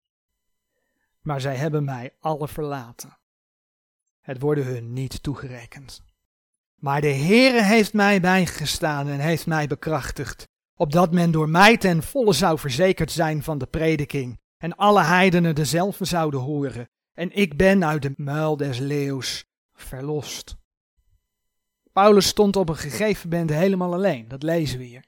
[1.23, 3.17] Maar zij hebben mij alle verlaten.
[4.21, 6.03] Het worden hun niet toegerekend.
[6.75, 12.03] Maar de Heere heeft mij bijgestaan en heeft mij bekrachtigd opdat men door mij ten
[12.03, 17.57] volle zou verzekerd zijn van de prediking, en alle heidenen dezelfde zouden horen, en ik
[17.57, 20.55] ben uit de muil des leeuws verlost.
[21.91, 25.05] Paulus stond op een gegeven moment helemaal alleen, dat lezen we hier.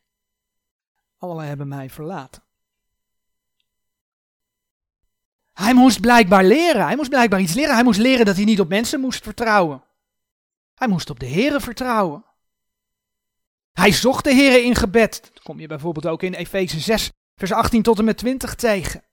[1.17, 2.43] Allen hebben mij verlaten.
[5.55, 7.73] Hij moest blijkbaar leren, hij moest blijkbaar iets leren.
[7.73, 9.83] Hij moest leren dat hij niet op mensen moest vertrouwen.
[10.73, 12.25] Hij moest op de Here vertrouwen.
[13.71, 15.29] Hij zocht de Heer in gebed.
[15.33, 19.03] Dat kom je bijvoorbeeld ook in Efeze 6, vers 18 tot en met 20 tegen.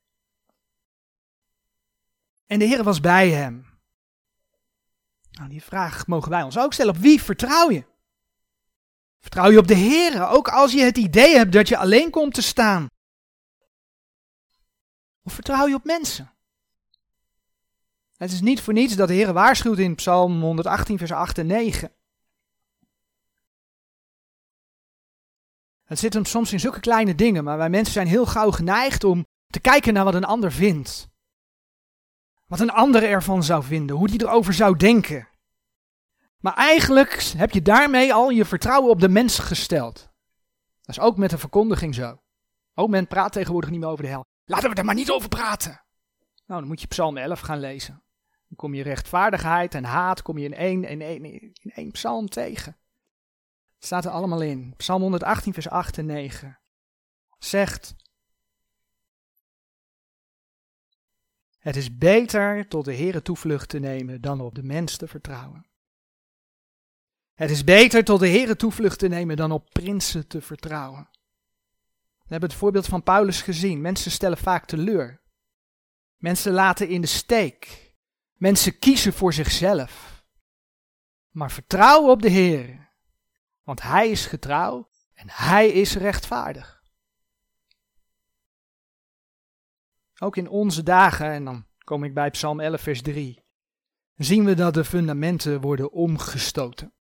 [2.47, 3.81] En de Heer was bij hem.
[5.31, 6.95] Nou, die vraag mogen wij ons ook stellen.
[6.95, 7.85] Op wie vertrouw je?
[9.21, 12.35] Vertrouw je op de Heer, ook als je het idee hebt dat je alleen komt
[12.35, 12.87] te staan?
[15.23, 16.32] Of vertrouw je op mensen?
[18.23, 21.47] Het is niet voor niets dat de Heer waarschuwt in Psalm 118, vers 8 en
[21.47, 21.93] 9.
[25.85, 29.05] Het zit hem soms in zulke kleine dingen, maar wij mensen zijn heel gauw geneigd
[29.05, 31.09] om te kijken naar wat een ander vindt.
[32.47, 35.29] Wat een ander ervan zou vinden, hoe die erover zou denken.
[36.39, 39.95] Maar eigenlijk heb je daarmee al je vertrouwen op de mens gesteld.
[40.81, 42.23] Dat is ook met de verkondiging zo.
[42.75, 44.25] Oh, men praat tegenwoordig niet meer over de hel.
[44.45, 45.85] Laten we er maar niet over praten.
[46.47, 48.03] Nou, dan moet je Psalm 11 gaan lezen.
[48.57, 52.77] Kom je rechtvaardigheid en haat kom je in één, in één, in één psalm tegen.
[53.75, 54.75] Het staat er allemaal in.
[54.77, 56.59] Psalm 118, vers 8 en 9.
[57.39, 57.95] Zegt.
[61.59, 65.67] Het is beter tot de Heere toevlucht te nemen dan op de mens te vertrouwen.
[67.35, 71.09] Het is beter tot de Heere toevlucht te nemen dan op prinsen te vertrouwen.
[72.23, 73.81] We hebben het voorbeeld van Paulus gezien.
[73.81, 75.21] Mensen stellen vaak teleur.
[76.17, 77.82] Mensen laten in de steek.
[78.43, 80.25] Mensen kiezen voor zichzelf.
[81.31, 82.93] Maar vertrouwen op de Heer.
[83.63, 86.83] Want Hij is getrouw en Hij is rechtvaardig.
[90.19, 93.45] Ook in onze dagen, en dan kom ik bij Psalm 11, vers 3,
[94.15, 96.95] zien we dat de fundamenten worden omgestoten.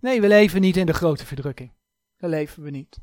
[0.00, 1.74] Nee, we leven niet in de grote verdrukking.
[2.16, 3.00] Daar leven we niet.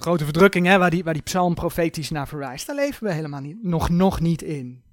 [0.00, 3.40] Grote verdrukking, hè, waar, die, waar die psalm profetisch naar verwijst, daar leven we helemaal
[3.40, 4.84] niet, nog, nog niet in.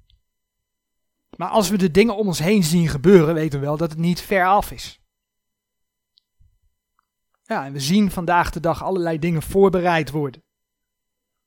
[1.36, 3.98] Maar als we de dingen om ons heen zien gebeuren, weten we wel dat het
[3.98, 5.00] niet ver af is.
[7.42, 10.42] Ja, en we zien vandaag de dag allerlei dingen voorbereid worden.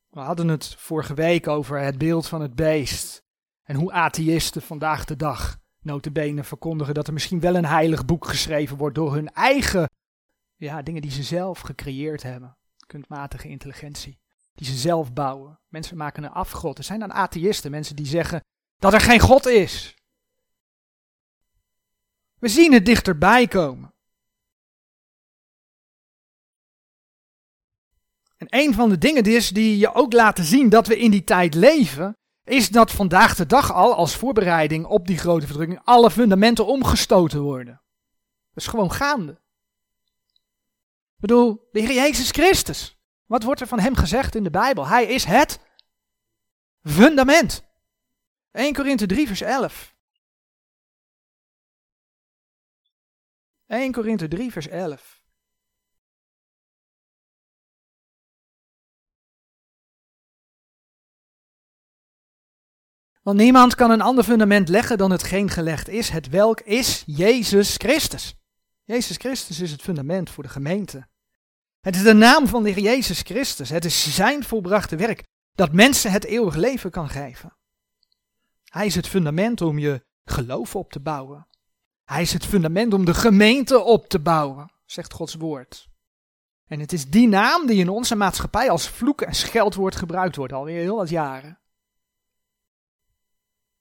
[0.10, 3.24] We hadden het vorige week over het beeld van het beest.
[3.63, 8.28] En hoe atheïsten vandaag de dag notabene verkondigen dat er misschien wel een heilig boek
[8.28, 9.89] geschreven wordt door hun eigen
[10.56, 12.58] ja, dingen die ze zelf gecreëerd hebben.
[12.89, 14.19] Kunstmatige intelligentie.
[14.54, 15.60] Die ze zelf bouwen.
[15.67, 16.78] Mensen maken een afgod.
[16.78, 18.43] Er zijn dan atheïsten, mensen die zeggen
[18.78, 19.95] dat er geen God is.
[22.39, 23.93] We zien het dichterbij komen.
[28.38, 31.23] En een van de dingen is die je ook laten zien dat we in die
[31.23, 36.12] tijd leven, is dat vandaag de dag al als voorbereiding op die grote verdrukking alle
[36.12, 37.82] fundamenten omgestoten worden.
[38.54, 39.41] Dat is gewoon gaande.
[41.20, 42.98] Ik bedoel, de Heer Jezus Christus.
[43.26, 44.88] Wat wordt er van hem gezegd in de Bijbel?
[44.88, 45.60] Hij is het
[46.84, 47.64] fundament.
[48.52, 49.96] 1 Korinthe 3 vers 11.
[53.68, 55.24] 1 Korinthe 3 vers 11.
[63.22, 67.76] Want niemand kan een ander fundament leggen dan hetgeen gelegd is, het welk is Jezus
[67.76, 68.38] Christus.
[68.89, 71.08] Jezus Christus is het fundament voor de gemeente.
[71.80, 73.69] Het is de naam van de Heer Jezus Christus.
[73.69, 75.23] Het is zijn volbrachte werk
[75.56, 77.58] dat mensen het eeuwig leven kan geven.
[78.63, 81.47] Hij is het fundament om je geloof op te bouwen.
[82.04, 85.89] Hij is het fundament om de gemeente op te bouwen, zegt Gods woord.
[86.67, 90.54] En het is die naam die in onze maatschappij als vloek en scheldwoord gebruikt wordt,
[90.54, 91.60] alweer heel wat jaren.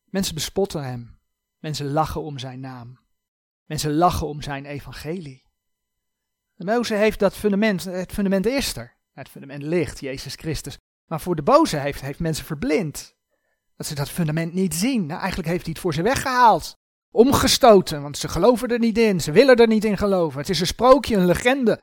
[0.04, 1.18] Mensen bespotten hem.
[1.58, 2.97] Mensen lachen om zijn naam.
[3.68, 5.42] Mensen lachen om zijn evangelie.
[6.54, 8.96] De boze heeft dat fundament, het fundament is er.
[9.12, 10.78] Het fundament ligt, Jezus Christus.
[11.06, 13.16] Maar voor de boze heeft, heeft mensen verblind.
[13.76, 15.06] Dat ze dat fundament niet zien.
[15.06, 16.76] Nou, eigenlijk heeft hij het voor ze weggehaald.
[17.10, 19.20] Omgestoten, want ze geloven er niet in.
[19.20, 20.40] Ze willen er niet in geloven.
[20.40, 21.82] Het is een sprookje, een legende.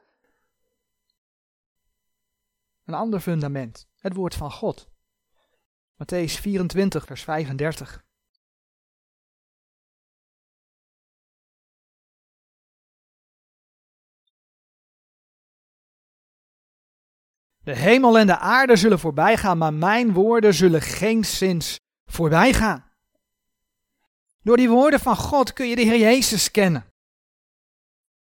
[2.86, 4.88] Een ander fundament, het woord van God.
[5.94, 8.04] Matthäus 24, vers 35.
[17.66, 22.54] De hemel en de aarde zullen voorbij gaan, maar mijn woorden zullen geen zins voorbij
[22.54, 22.92] gaan.
[24.42, 26.86] Door die woorden van God kun je de Heer Jezus kennen.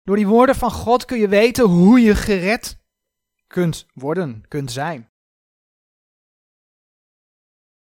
[0.04, 2.78] Door die woorden van God kun je weten hoe je gered
[3.48, 5.10] kunt worden, kunt zijn.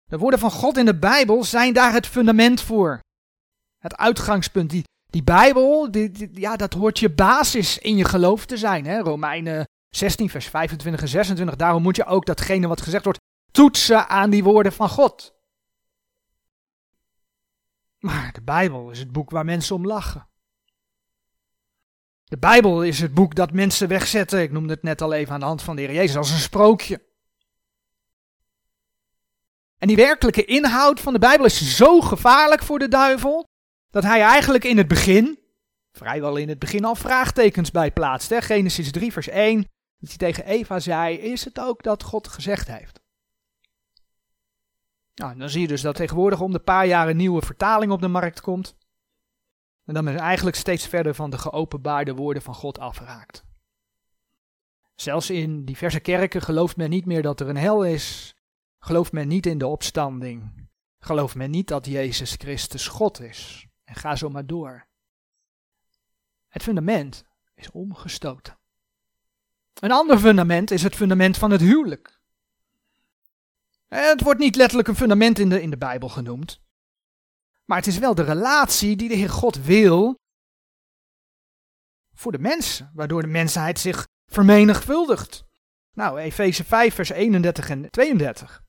[0.05, 3.01] De woorden van God in de Bijbel zijn daar het fundament voor.
[3.79, 4.71] Het uitgangspunt.
[4.71, 5.88] Die, die Bijbel,
[6.33, 8.87] ja, dat hoort je basis in je geloof te zijn.
[8.87, 8.99] Hè?
[8.99, 11.57] Romeinen 16, vers 25 en 26.
[11.57, 15.35] Daarom moet je ook datgene wat gezegd wordt toetsen aan die woorden van God.
[17.99, 20.29] Maar de Bijbel is het boek waar mensen om lachen.
[22.25, 24.43] De Bijbel is het boek dat mensen wegzetten.
[24.43, 26.39] Ik noemde het net al even aan de hand van de Heer Jezus als een
[26.39, 27.03] sprookje.
[29.79, 33.49] En die werkelijke inhoud van de Bijbel is zo gevaarlijk voor de duivel
[33.91, 35.39] dat hij eigenlijk in het begin,
[35.93, 38.31] vrijwel in het begin al vraagtekens bij plaatst.
[38.31, 38.43] Hè?
[38.43, 39.72] Genesis 3, vers 1.
[40.03, 43.00] Dat hij tegen Eva zei, is het ook dat God gezegd heeft?
[45.15, 48.00] Nou, dan zie je dus dat tegenwoordig om de paar jaar een nieuwe vertaling op
[48.00, 48.77] de markt komt.
[49.85, 53.44] En dan men eigenlijk steeds verder van de geopenbaarde woorden van God afraakt.
[54.94, 58.37] Zelfs in diverse kerken gelooft men niet meer dat er een hel is.
[58.79, 60.69] Gelooft men niet in de opstanding.
[60.98, 63.67] Gelooft men niet dat Jezus Christus God is.
[63.85, 64.87] En ga zo maar door.
[66.48, 67.25] Het fundament
[67.55, 68.61] is omgestoten.
[69.83, 72.21] Een ander fundament is het fundament van het huwelijk.
[73.89, 76.61] Het wordt niet letterlijk een fundament in de, in de Bijbel genoemd.
[77.65, 80.15] Maar het is wel de relatie die de Heer God wil
[82.15, 85.45] voor de mensen, waardoor de mensheid zich vermenigvuldigt.
[85.93, 88.63] Nou, Efeze 5, vers 31 en 32.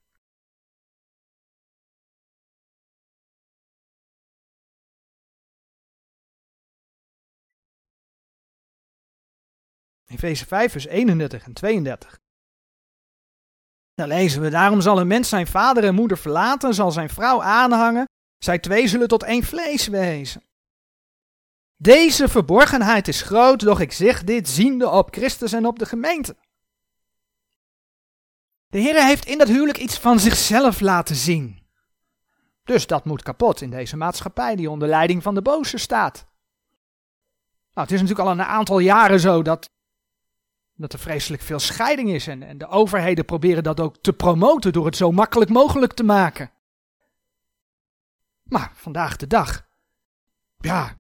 [10.14, 12.20] Efeze 5, vers 31 en 32.
[13.96, 17.42] Dan lezen we, daarom zal een mens zijn vader en moeder verlaten, zal zijn vrouw
[17.42, 20.44] aanhangen, zij twee zullen tot één vlees wezen.
[21.78, 26.36] Deze verborgenheid is groot, doch ik zeg dit ziende op Christus en op de gemeente.
[28.68, 31.62] De Heer heeft in dat huwelijk iets van zichzelf laten zien.
[32.64, 36.26] Dus dat moet kapot in deze maatschappij die onder leiding van de boze staat.
[37.74, 39.70] Nou, het is natuurlijk al een aantal jaren zo dat,
[40.76, 44.74] dat er vreselijk veel scheiding is en, en de overheden proberen dat ook te promoten
[44.74, 46.52] door het zo makkelijk mogelijk te maken.
[48.44, 49.68] Maar vandaag de dag,
[50.58, 50.96] ja,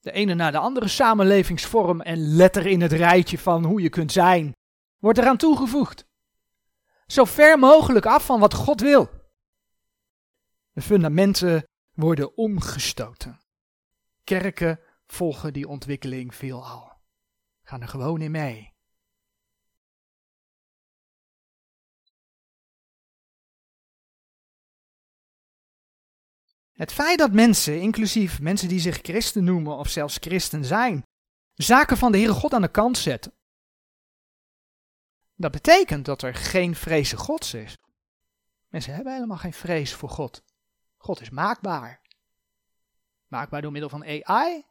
[0.00, 4.12] de ene na de andere samenlevingsvorm en letter in het rijtje van hoe je kunt
[4.12, 4.56] zijn,
[4.98, 6.06] wordt eraan toegevoegd.
[7.06, 9.08] Zo ver mogelijk af van wat God wil.
[10.72, 13.40] De fundamenten worden omgestoten.
[14.24, 16.92] Kerken volgen die ontwikkeling veelal.
[17.62, 18.69] Gaan er gewoon in mee.
[26.80, 31.02] Het feit dat mensen, inclusief mensen die zich christen noemen of zelfs christen zijn,
[31.54, 33.32] zaken van de Heere God aan de kant zetten.
[35.34, 37.76] Dat betekent dat er geen vrezen Gods is.
[38.68, 40.42] Mensen hebben helemaal geen vrees voor God.
[40.96, 42.00] God is maakbaar.
[43.26, 44.64] Maakbaar door middel van AI.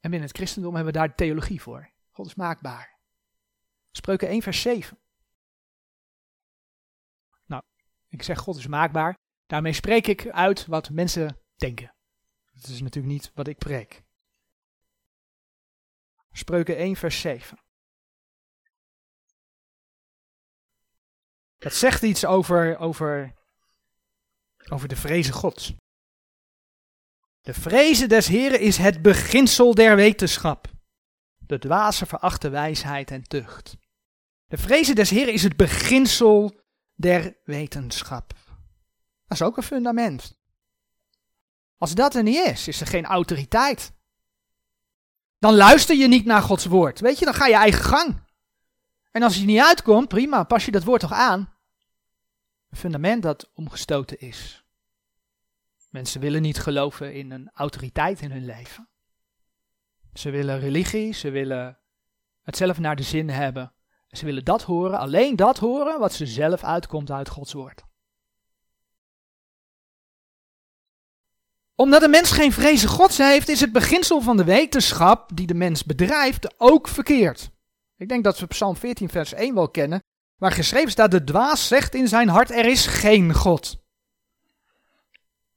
[0.00, 1.90] En binnen het christendom hebben we daar theologie voor.
[2.10, 2.98] God is maakbaar.
[3.90, 4.98] Spreuken 1 vers 7.
[7.46, 7.62] Nou,
[8.08, 9.20] ik zeg God is maakbaar.
[9.52, 11.94] Daarmee spreek ik uit wat mensen denken.
[12.52, 14.02] Dat is natuurlijk niet wat ik preek.
[16.30, 17.58] Spreuken 1, vers 7.
[21.58, 23.34] Dat zegt iets over, over,
[24.68, 25.74] over de vrezen Gods.
[27.40, 30.66] De vrezen des Heren is het beginsel der wetenschap.
[31.38, 33.76] De dwaze verachte wijsheid en tucht.
[34.46, 36.60] De vrezen des Heren is het beginsel
[36.94, 38.40] der wetenschap.
[39.32, 40.38] Dat is ook een fundament.
[41.78, 43.92] Als dat er niet is, is er geen autoriteit.
[45.38, 47.00] Dan luister je niet naar Gods woord.
[47.00, 48.24] Weet je, dan ga je eigen gang.
[49.10, 51.54] En als je niet uitkomt, prima, pas je dat woord toch aan.
[52.70, 54.64] Een fundament dat omgestoten is.
[55.90, 58.88] Mensen willen niet geloven in een autoriteit in hun leven.
[60.14, 61.78] Ze willen religie, ze willen
[62.42, 63.72] het zelf naar de zin hebben.
[64.08, 67.90] Ze willen dat horen, alleen dat horen wat ze zelf uitkomt uit Gods woord.
[71.74, 75.54] Omdat de mens geen vrezen gods heeft, is het beginsel van de wetenschap die de
[75.54, 77.50] mens bedrijft ook verkeerd.
[77.96, 80.02] Ik denk dat we Psalm 14, vers 1 wel kennen,
[80.36, 83.80] waar geschreven staat: De dwaas zegt in zijn hart: Er is geen God.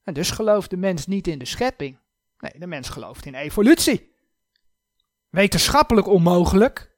[0.03, 1.99] En dus gelooft de mens niet in de schepping.
[2.39, 4.13] Nee, de mens gelooft in evolutie.
[5.30, 6.93] Wetenschappelijk onmogelijk.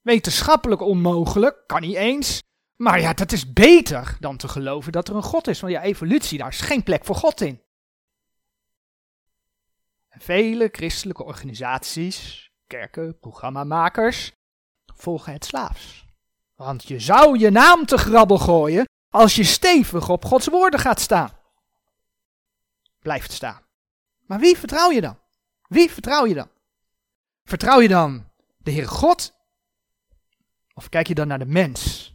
[0.00, 2.42] Wetenschappelijk onmogelijk, kan niet eens.
[2.76, 5.60] Maar ja, dat is beter dan te geloven dat er een God is.
[5.60, 7.61] Want ja, evolutie, daar is geen plek voor God in.
[10.18, 14.32] Vele christelijke organisaties, kerken, programmamakers
[14.94, 16.04] volgen het slaafs.
[16.54, 21.00] Want je zou je naam te grabbel gooien als je stevig op Gods woorden gaat
[21.00, 21.30] staan.
[22.98, 23.62] Blijft staan.
[24.26, 25.18] Maar wie vertrouw je dan?
[25.68, 26.50] Wie vertrouw je dan?
[27.44, 29.34] Vertrouw je dan de Heer God?
[30.74, 32.12] Of kijk je dan naar de mens?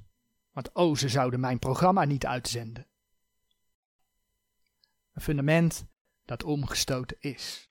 [0.52, 2.88] Want oh, ze zouden mijn programma niet uitzenden.
[5.14, 5.86] Een fundament
[6.26, 7.67] dat omgestoten is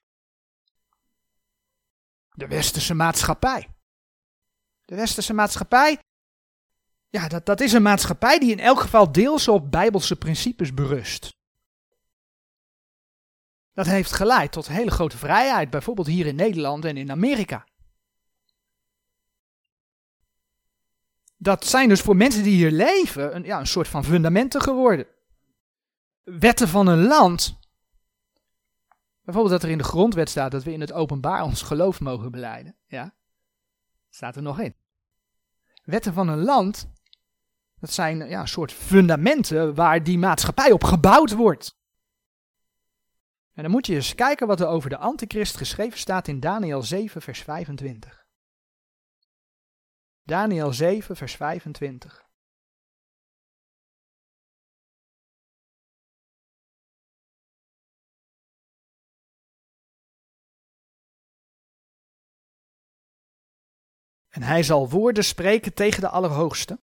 [2.37, 3.67] de westerse maatschappij.
[4.85, 5.99] De westerse maatschappij,
[7.09, 11.35] ja, dat, dat is een maatschappij die in elk geval deels op bijbelse principes berust.
[13.73, 17.67] Dat heeft geleid tot hele grote vrijheid, bijvoorbeeld hier in Nederland en in Amerika.
[21.37, 25.07] Dat zijn dus voor mensen die hier leven een, ja, een soort van fundamenten geworden.
[26.23, 27.59] Wetten van een land
[29.27, 32.31] Bijvoorbeeld dat er in de grondwet staat dat we in het openbaar ons geloof mogen
[32.31, 32.75] beleiden.
[32.85, 33.15] Ja,
[34.09, 34.75] staat er nog in.
[35.83, 36.89] Wetten van een land,
[37.79, 41.77] dat zijn ja, een soort fundamenten waar die maatschappij op gebouwd wordt.
[43.53, 46.83] En dan moet je eens kijken wat er over de antichrist geschreven staat in Daniel
[46.83, 48.25] 7, vers 25.
[50.23, 52.26] Daniel 7, vers 25.
[64.37, 66.79] En hij zal woorden spreken tegen de Allerhoogste.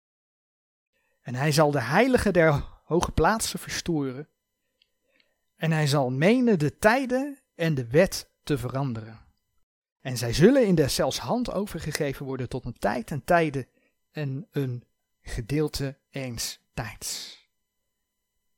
[1.22, 4.28] En hij zal de heiligen der hoge plaatsen verstoren.
[5.56, 9.20] En hij zal menen de tijden en de wet te veranderen.
[10.02, 13.68] En zij zullen in deszelfs hand overgegeven worden tot een tijd en tijden
[14.12, 14.84] en een
[15.22, 17.39] gedeelte eens tijds.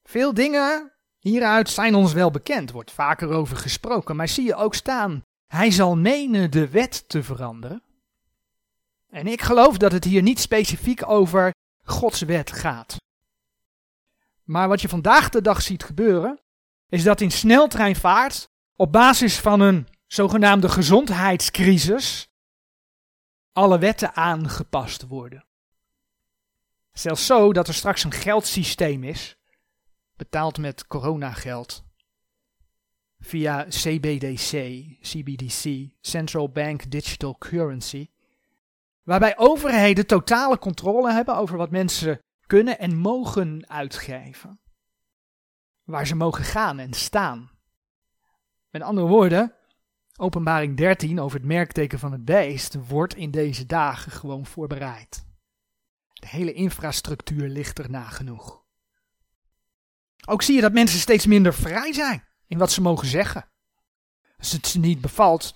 [0.03, 4.75] Veel dingen hieruit zijn ons wel bekend, wordt vaker over gesproken, maar zie je ook
[4.75, 7.83] staan, hij zal menen de wet te veranderen.
[9.13, 11.53] En ik geloof dat het hier niet specifiek over
[11.83, 12.97] Gods wet gaat.
[14.43, 16.39] Maar wat je vandaag de dag ziet gebeuren,
[16.89, 22.27] is dat in sneltreinvaart op basis van een zogenaamde gezondheidscrisis
[23.51, 25.45] alle wetten aangepast worden.
[26.91, 29.37] Zelfs zo dat er straks een geldsysteem is,
[30.15, 31.83] betaald met coronageld,
[33.19, 34.51] via CBDC,
[35.01, 38.07] CBDC, Central Bank Digital Currency,
[39.03, 44.59] waarbij overheden totale controle hebben over wat mensen kunnen en mogen uitgeven.
[45.83, 47.51] Waar ze mogen gaan en staan.
[48.69, 49.55] Met andere woorden,
[50.15, 55.25] openbaring 13 over het merkteken van het beest wordt in deze dagen gewoon voorbereid.
[56.13, 58.63] De hele infrastructuur ligt er nagenoeg.
[60.27, 63.49] Ook zie je dat mensen steeds minder vrij zijn in wat ze mogen zeggen.
[64.37, 65.53] Als het ze niet bevalt,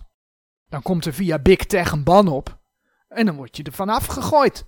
[0.69, 2.56] dan komt er via Big Tech een ban op
[3.17, 4.65] en dan word je er vanaf gegooid.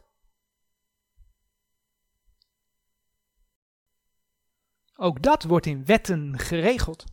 [4.96, 7.04] Ook dat wordt in wetten geregeld.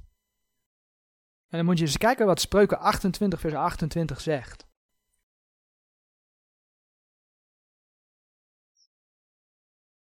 [1.48, 4.66] En dan moet je eens kijken wat Spreuken 28 vers 28 zegt.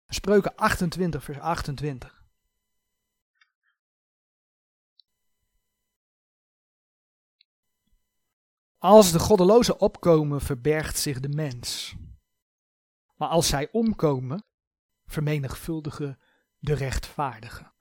[0.07, 2.14] Spreuken 28 vers 28.
[8.85, 11.95] Als de goddelozen opkomen, verbergt zich de mens.
[13.15, 14.45] Maar als zij omkomen,
[15.05, 16.19] vermenigvuldigen
[16.59, 17.73] de rechtvaardigen.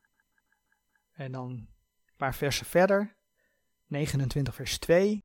[1.13, 3.17] En dan een paar versen verder,
[3.87, 5.25] 29 vers 2.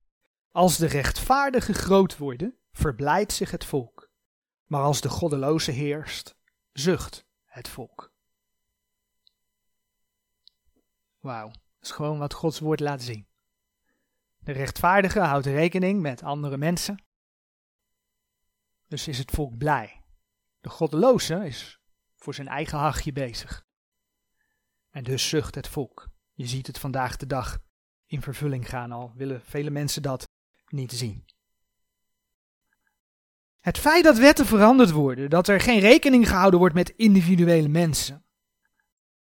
[0.51, 4.09] Als de rechtvaardigen groot worden, verblijdt zich het volk.
[4.65, 6.35] Maar als de goddeloze heerst,
[6.71, 8.13] zucht het volk.
[11.19, 13.28] Wauw, dat is gewoon wat Gods woord laat zien.
[14.49, 17.03] De rechtvaardige houdt rekening met andere mensen.
[18.87, 20.03] Dus is het volk blij.
[20.59, 21.79] De goddeloze is
[22.15, 23.65] voor zijn eigen hachje bezig.
[24.89, 26.09] En dus zucht het volk.
[26.33, 27.59] Je ziet het vandaag de dag
[28.05, 30.27] in vervulling gaan al, willen vele mensen dat
[30.67, 31.25] niet zien.
[33.59, 38.25] Het feit dat wetten veranderd worden, dat er geen rekening gehouden wordt met individuele mensen,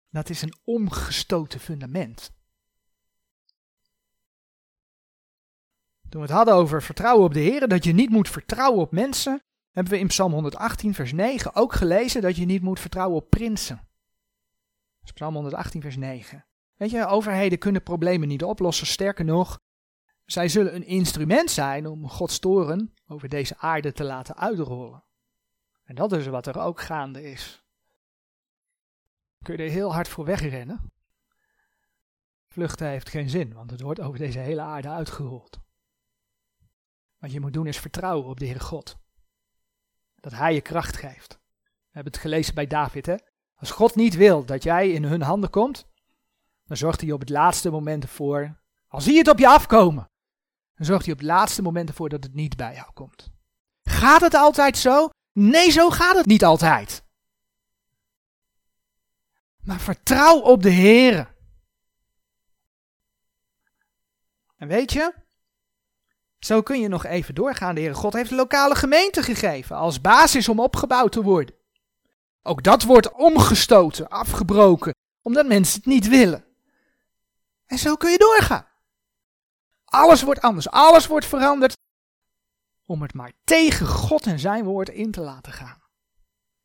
[0.10, 2.37] dat is een omgestoten fundament.
[6.18, 8.92] Toen we het hadden over vertrouwen op de Heer, dat je niet moet vertrouwen op
[8.92, 9.42] mensen,
[9.72, 13.30] hebben we in Psalm 118, vers 9 ook gelezen dat je niet moet vertrouwen op
[13.30, 13.88] prinsen.
[15.14, 16.46] Psalm 118, vers 9.
[16.76, 18.88] Weet je, overheden kunnen problemen niet oplossen.
[18.88, 19.60] Sterker nog,
[20.26, 25.04] zij zullen een instrument zijn om Gods toren over deze aarde te laten uitrollen.
[25.84, 27.64] En dat is wat er ook gaande is.
[29.42, 30.92] Kun je er heel hard voor wegrennen?
[32.48, 35.66] Vluchten heeft geen zin, want het wordt over deze hele aarde uitgerold.
[37.28, 38.98] Wat je moet doen is vertrouwen op de Heere God.
[40.16, 41.40] Dat Hij je kracht geeft.
[41.64, 43.06] We hebben het gelezen bij David.
[43.06, 43.16] Hè?
[43.56, 45.86] Als God niet wil dat jij in hun handen komt,
[46.66, 48.62] dan zorgt hij op het laatste moment ervoor.
[48.88, 50.10] Al zie je het op je afkomen,
[50.76, 53.32] dan zorgt hij op het laatste moment ervoor dat het niet bij jou komt.
[53.84, 55.10] Gaat het altijd zo?
[55.32, 57.04] Nee, zo gaat het niet altijd.
[59.64, 61.36] Maar vertrouw op de Heer.
[64.56, 65.26] En weet je,
[66.40, 67.76] zo kun je nog even doorgaan.
[67.76, 71.56] De Heere God heeft de lokale gemeente gegeven als basis om opgebouwd te worden.
[72.42, 76.46] Ook dat wordt omgestoten, afgebroken, omdat mensen het niet willen.
[77.66, 78.68] En zo kun je doorgaan.
[79.86, 81.78] Alles wordt anders, alles wordt veranderd,
[82.86, 85.82] om het maar tegen God en zijn woord in te laten gaan.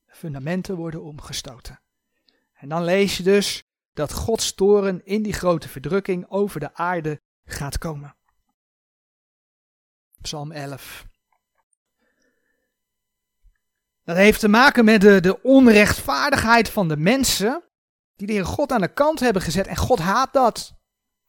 [0.04, 1.80] De fundamenten worden omgestoten.
[2.52, 3.62] En dan lees je dus
[3.92, 8.16] dat Gods toren in die grote verdrukking over de aarde gaat komen.
[10.22, 11.06] Psalm 11.
[14.04, 17.62] Dat heeft te maken met de, de onrechtvaardigheid van de mensen
[18.16, 19.66] die de Heer God aan de kant hebben gezet.
[19.66, 20.74] En God haat dat.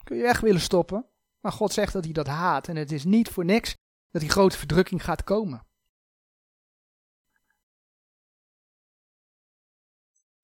[0.04, 1.06] Kun je weg willen stoppen.
[1.39, 2.68] Maar God zegt dat hij dat haat.
[2.68, 3.76] En het is niet voor niks
[4.12, 5.66] dat die grote verdrukking gaat komen.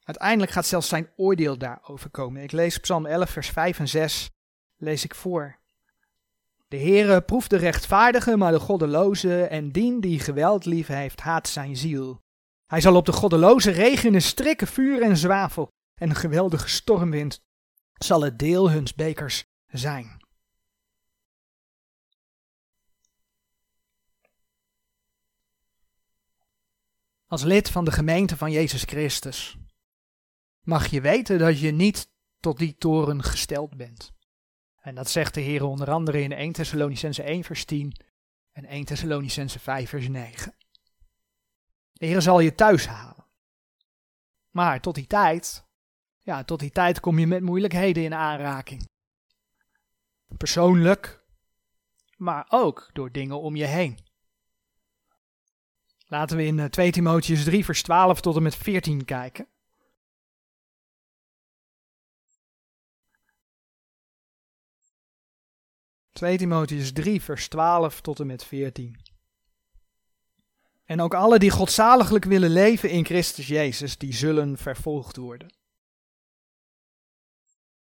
[0.04, 2.44] Uiteindelijk gaat zelfs zijn oordeel daarover komen.
[2.44, 4.30] Ik lees Psalm 11, vers 5 en 6.
[4.78, 5.59] Lees ik voor.
[6.70, 11.48] De Heere proeft de rechtvaardige, maar de goddeloze, en dien die geweld lief heeft, haat
[11.48, 12.22] zijn ziel.
[12.66, 17.40] Hij zal op de goddeloze regenen strikken vuur en zwavel, en een geweldige stormwind
[17.94, 20.18] zal het deel huns bekers zijn.
[27.28, 29.58] Als lid van de gemeente van Jezus Christus
[30.62, 32.10] mag je weten dat je niet
[32.40, 34.18] tot die toren gesteld bent.
[34.90, 37.96] En dat zegt de Heer onder andere in 1 Thessalonicense 1 vers 10
[38.52, 40.56] en 1 Thessalonicense 5 vers 9.
[41.94, 43.26] De Heer zal je thuis halen.
[44.50, 45.66] Maar tot die tijd,
[46.20, 48.90] ja, tot die tijd kom je met moeilijkheden in aanraking.
[50.38, 51.24] Persoonlijk,
[52.18, 53.98] maar ook door dingen om je heen.
[56.08, 59.48] Laten we in 2 eh, Timotheus 3 vers 12 tot en met 14 kijken.
[66.20, 69.00] 2 Timotheus 3, vers 12 tot en met 14.
[70.86, 75.54] En ook alle die godzaliglijk willen leven in Christus Jezus, die zullen vervolgd worden.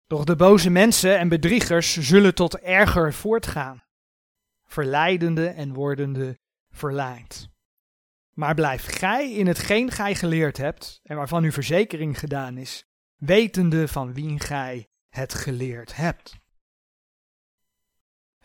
[0.08, 3.84] Doch de boze mensen en bedriegers zullen tot erger voortgaan,
[4.66, 6.40] verleidende en wordende
[6.70, 7.50] verleid.
[8.34, 13.88] Maar blijf gij in hetgeen gij geleerd hebt en waarvan uw verzekering gedaan is, wetende
[13.88, 16.48] van wie gij het geleerd hebt.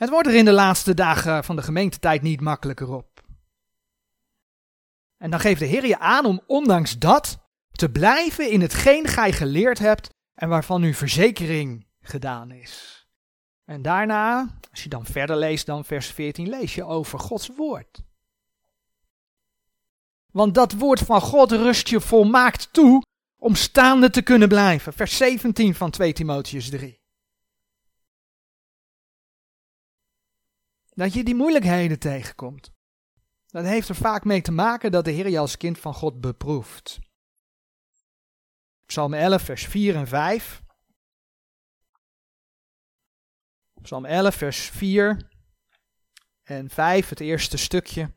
[0.05, 3.23] Het wordt er in de laatste dagen van de gemeentetijd niet makkelijker op.
[5.17, 7.39] En dan geeft de Heer je aan om ondanks dat
[7.71, 13.07] te blijven in hetgeen gij geleerd hebt en waarvan uw verzekering gedaan is.
[13.65, 18.03] En daarna, als je dan verder leest dan vers 14, lees je over Gods woord.
[20.33, 23.03] Want dat woord van God rust je volmaakt toe
[23.39, 24.93] om staande te kunnen blijven.
[24.93, 27.04] Vers 17 van 2 Timotheus 3.
[30.95, 32.73] Dat je die moeilijkheden tegenkomt.
[33.47, 36.21] Dat heeft er vaak mee te maken dat de Heer je als kind van God
[36.21, 36.99] beproeft.
[38.87, 40.63] Psalm 11, vers 4 en 5.
[43.83, 45.29] Psalm 11, vers 4
[46.43, 48.13] en 5, het eerste stukje.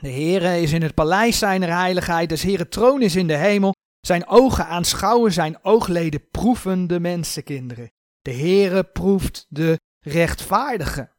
[0.00, 3.74] De Heere is in het paleis zijner heiligheid, des Heere troon is in de hemel.
[4.00, 7.92] Zijn ogen aanschouwen, zijn oogleden proeven de mensenkinderen.
[8.22, 11.10] De Heere proeft de rechtvaardigen.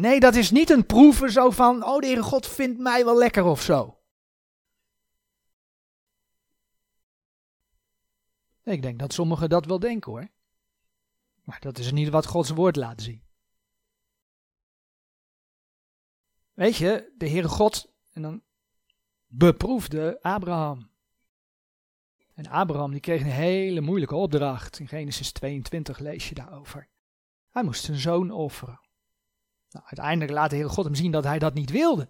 [0.00, 3.18] Nee, dat is niet een proeven zo van, oh de Heere God vindt mij wel
[3.18, 3.98] lekker of zo.
[8.62, 10.28] Ik denk dat sommigen dat wel denken hoor.
[11.42, 13.22] Maar dat is niet wat Gods woord laat zien.
[16.52, 18.42] Weet je, de Heere God, en dan
[19.26, 20.90] beproefde Abraham.
[22.34, 24.78] En Abraham die kreeg een hele moeilijke opdracht.
[24.78, 26.88] In Genesis 22 lees je daarover.
[27.50, 28.80] Hij moest zijn zoon offeren.
[29.74, 32.08] Nou, uiteindelijk laat de Heer God hem zien dat hij dat niet wilde.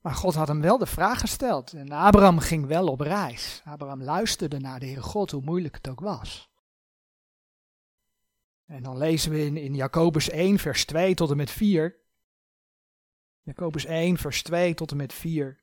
[0.00, 1.72] Maar God had hem wel de vraag gesteld.
[1.72, 3.62] En Abraham ging wel op reis.
[3.64, 6.50] Abraham luisterde naar de Heer God, hoe moeilijk het ook was.
[8.66, 11.96] En dan lezen we in, in Jacobus 1, vers 2 tot en met 4.
[13.42, 15.62] Jacobus 1, vers 2 tot en met 4.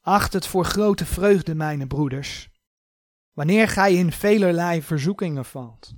[0.00, 2.57] Acht het voor grote vreugde, mijn broeders,
[3.38, 5.94] wanneer gij in velerlei verzoekingen valt.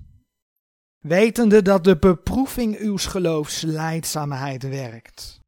[0.98, 5.40] Wetende dat de beproeving uw geloofs leidzaamheid werkt.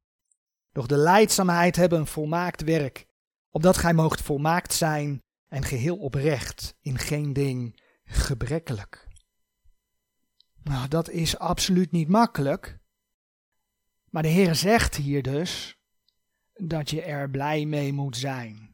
[0.70, 3.06] Doch de leidzaamheid hebben een volmaakt werk,
[3.50, 9.08] opdat gij moogt volmaakt zijn en geheel oprecht, in geen ding gebrekkelijk.
[10.62, 12.78] Nou, dat is absoluut niet makkelijk.
[14.10, 15.76] Maar de Heer zegt hier dus
[16.52, 18.71] dat je er blij mee moet zijn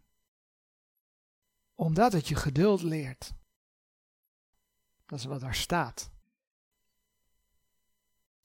[1.78, 3.34] omdat het je geduld leert.
[5.06, 6.10] Dat is wat daar staat.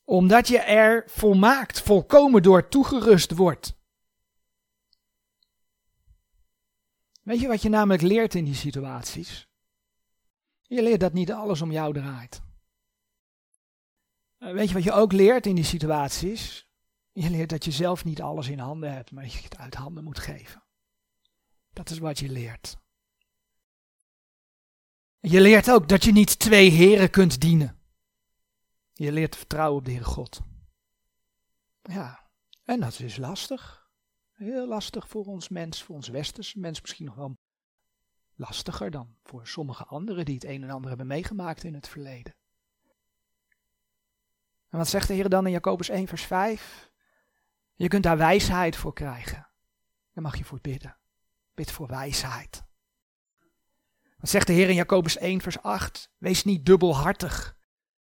[0.04, 3.76] Omdat je er volmaakt, volkomen door toegerust wordt.
[7.22, 9.48] Weet je wat je namelijk leert in die situaties?
[10.62, 12.42] Je leert dat niet alles om jou draait.
[14.38, 16.70] Eh, weet je wat je ook leert in die situaties?
[17.12, 19.76] Je leert dat je zelf niet alles in handen hebt, maar dat je het uit
[19.76, 20.64] handen moet geven.
[21.70, 22.82] Dat is wat je leert.
[25.26, 27.80] Je leert ook dat je niet twee heren kunt dienen.
[28.94, 30.42] Je leert vertrouwen op de Heere God.
[31.82, 32.30] Ja,
[32.64, 33.90] en dat is lastig.
[34.32, 37.38] Heel lastig voor ons mens, voor ons westerse mens misschien nog wel
[38.36, 42.36] lastiger dan voor sommige anderen die het een en ander hebben meegemaakt in het verleden.
[44.70, 46.92] En wat zegt de Heer dan in Jacobus 1 vers 5?
[47.74, 49.48] Je kunt daar wijsheid voor krijgen.
[50.14, 50.98] Daar mag je voor bidden.
[51.54, 52.64] Bid voor wijsheid.
[54.24, 56.10] Wat zegt de Heer in Jacobus 1, vers 8?
[56.18, 57.56] Wees niet dubbelhartig.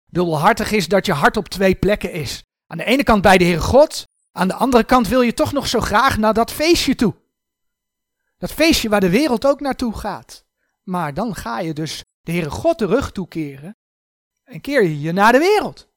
[0.05, 2.43] Dubbelhartig is dat je hart op twee plekken is.
[2.67, 5.51] Aan de ene kant bij de Heer God, aan de andere kant wil je toch
[5.51, 7.15] nog zo graag naar dat feestje toe.
[8.37, 10.45] Dat feestje waar de wereld ook naartoe gaat.
[10.83, 13.77] Maar dan ga je dus de Heere God de rug toekeren
[14.43, 15.87] en keer je je naar de wereld.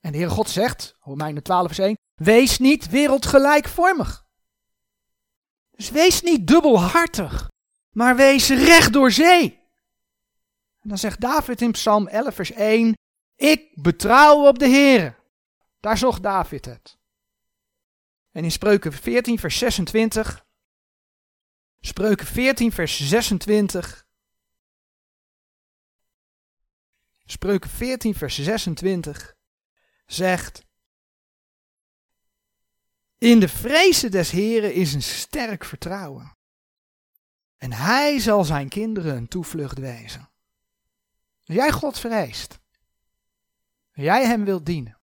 [0.00, 4.24] En de Heere God zegt, Romeinen 12 vers 1, wees niet wereldgelijkvormig.
[5.70, 7.48] Dus wees niet dubbelhartig,
[7.90, 9.58] maar wees recht door zee.
[10.80, 12.94] En dan zegt David in Psalm 11 vers 1,
[13.36, 15.14] ik betrouw op de Heere.
[15.80, 16.98] Daar zocht David het.
[18.30, 20.46] En in Spreuken 14 vers 26,
[21.80, 24.08] Spreuken 14 vers 26,
[27.24, 29.34] Spreuken 14, vers 26
[30.06, 30.64] zegt:
[33.18, 36.38] In de vrezen des Heren is een sterk vertrouwen.
[37.60, 40.28] En hij zal zijn kinderen een toevlucht wezen.
[41.46, 42.60] Als jij God vreest,
[43.92, 44.98] en jij hem wilt dienen,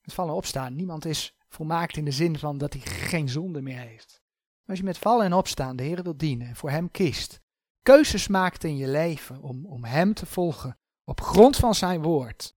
[0.00, 3.78] met vallen opstaan, niemand is volmaakt in de zin van dat hij geen zonde meer
[3.78, 4.22] heeft.
[4.22, 7.40] Maar als je met vallen en opstaan de Heer wilt dienen en voor hem kiest,
[7.82, 12.54] keuzes maakt in je leven om, om hem te volgen, op grond van zijn woord,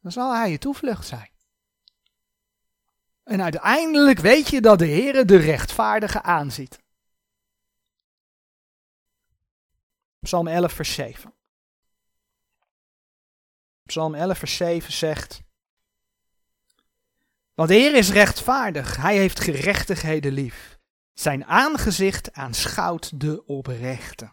[0.00, 1.30] dan zal hij je toevlucht zijn.
[3.22, 6.80] En uiteindelijk weet je dat de Heer de rechtvaardige aanziet.
[10.20, 11.34] Psalm 11, vers 7.
[13.86, 15.42] Psalm 11, vers 7 zegt:
[17.54, 20.78] Want de Heer is rechtvaardig, hij heeft gerechtigheden lief.
[21.14, 24.30] Zijn aangezicht aanschouwt de oprechte.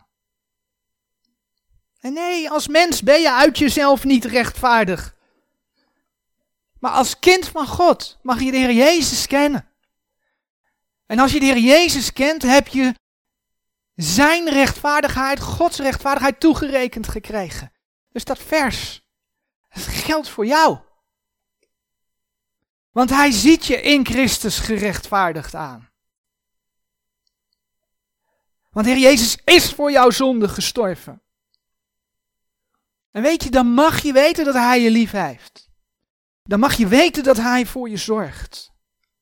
[2.00, 5.16] En nee, als mens ben je uit jezelf niet rechtvaardig.
[6.80, 9.70] Maar als kind van God mag je de Heer Jezus kennen.
[11.06, 12.94] En als je de Heer Jezus kent, heb je
[13.98, 17.72] zijn rechtvaardigheid, Gods rechtvaardigheid toegerekend gekregen.
[18.12, 19.02] Dus dat vers,
[19.70, 20.78] geldt voor jou.
[22.92, 25.90] Want hij ziet je in Christus gerechtvaardigd aan.
[28.72, 31.22] Want Heer Jezus is voor jouw zonde gestorven.
[33.12, 35.70] En weet je, dan mag je weten dat Hij je lief heeft.
[36.44, 38.72] Dan mag je weten dat Hij voor je zorgt.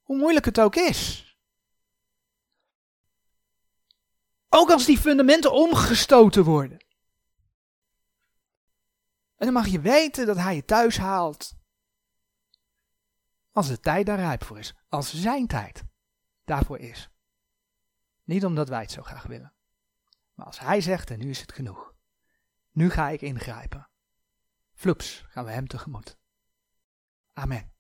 [0.03, 1.24] Hoe moeilijk het ook is.
[4.58, 6.78] Ook als die fundamenten omgestoten worden.
[9.36, 11.56] En dan mag je weten dat Hij je thuis haalt.
[13.51, 14.74] Als de tijd daar rijp voor is.
[14.89, 15.84] Als zijn tijd
[16.45, 17.10] daarvoor is.
[18.24, 19.53] Niet omdat wij het zo graag willen.
[20.34, 21.93] Maar als Hij zegt en nu is het genoeg.
[22.72, 23.89] Nu ga ik ingrijpen.
[24.74, 26.18] Flups gaan we hem tegemoet.
[27.34, 27.74] Amen.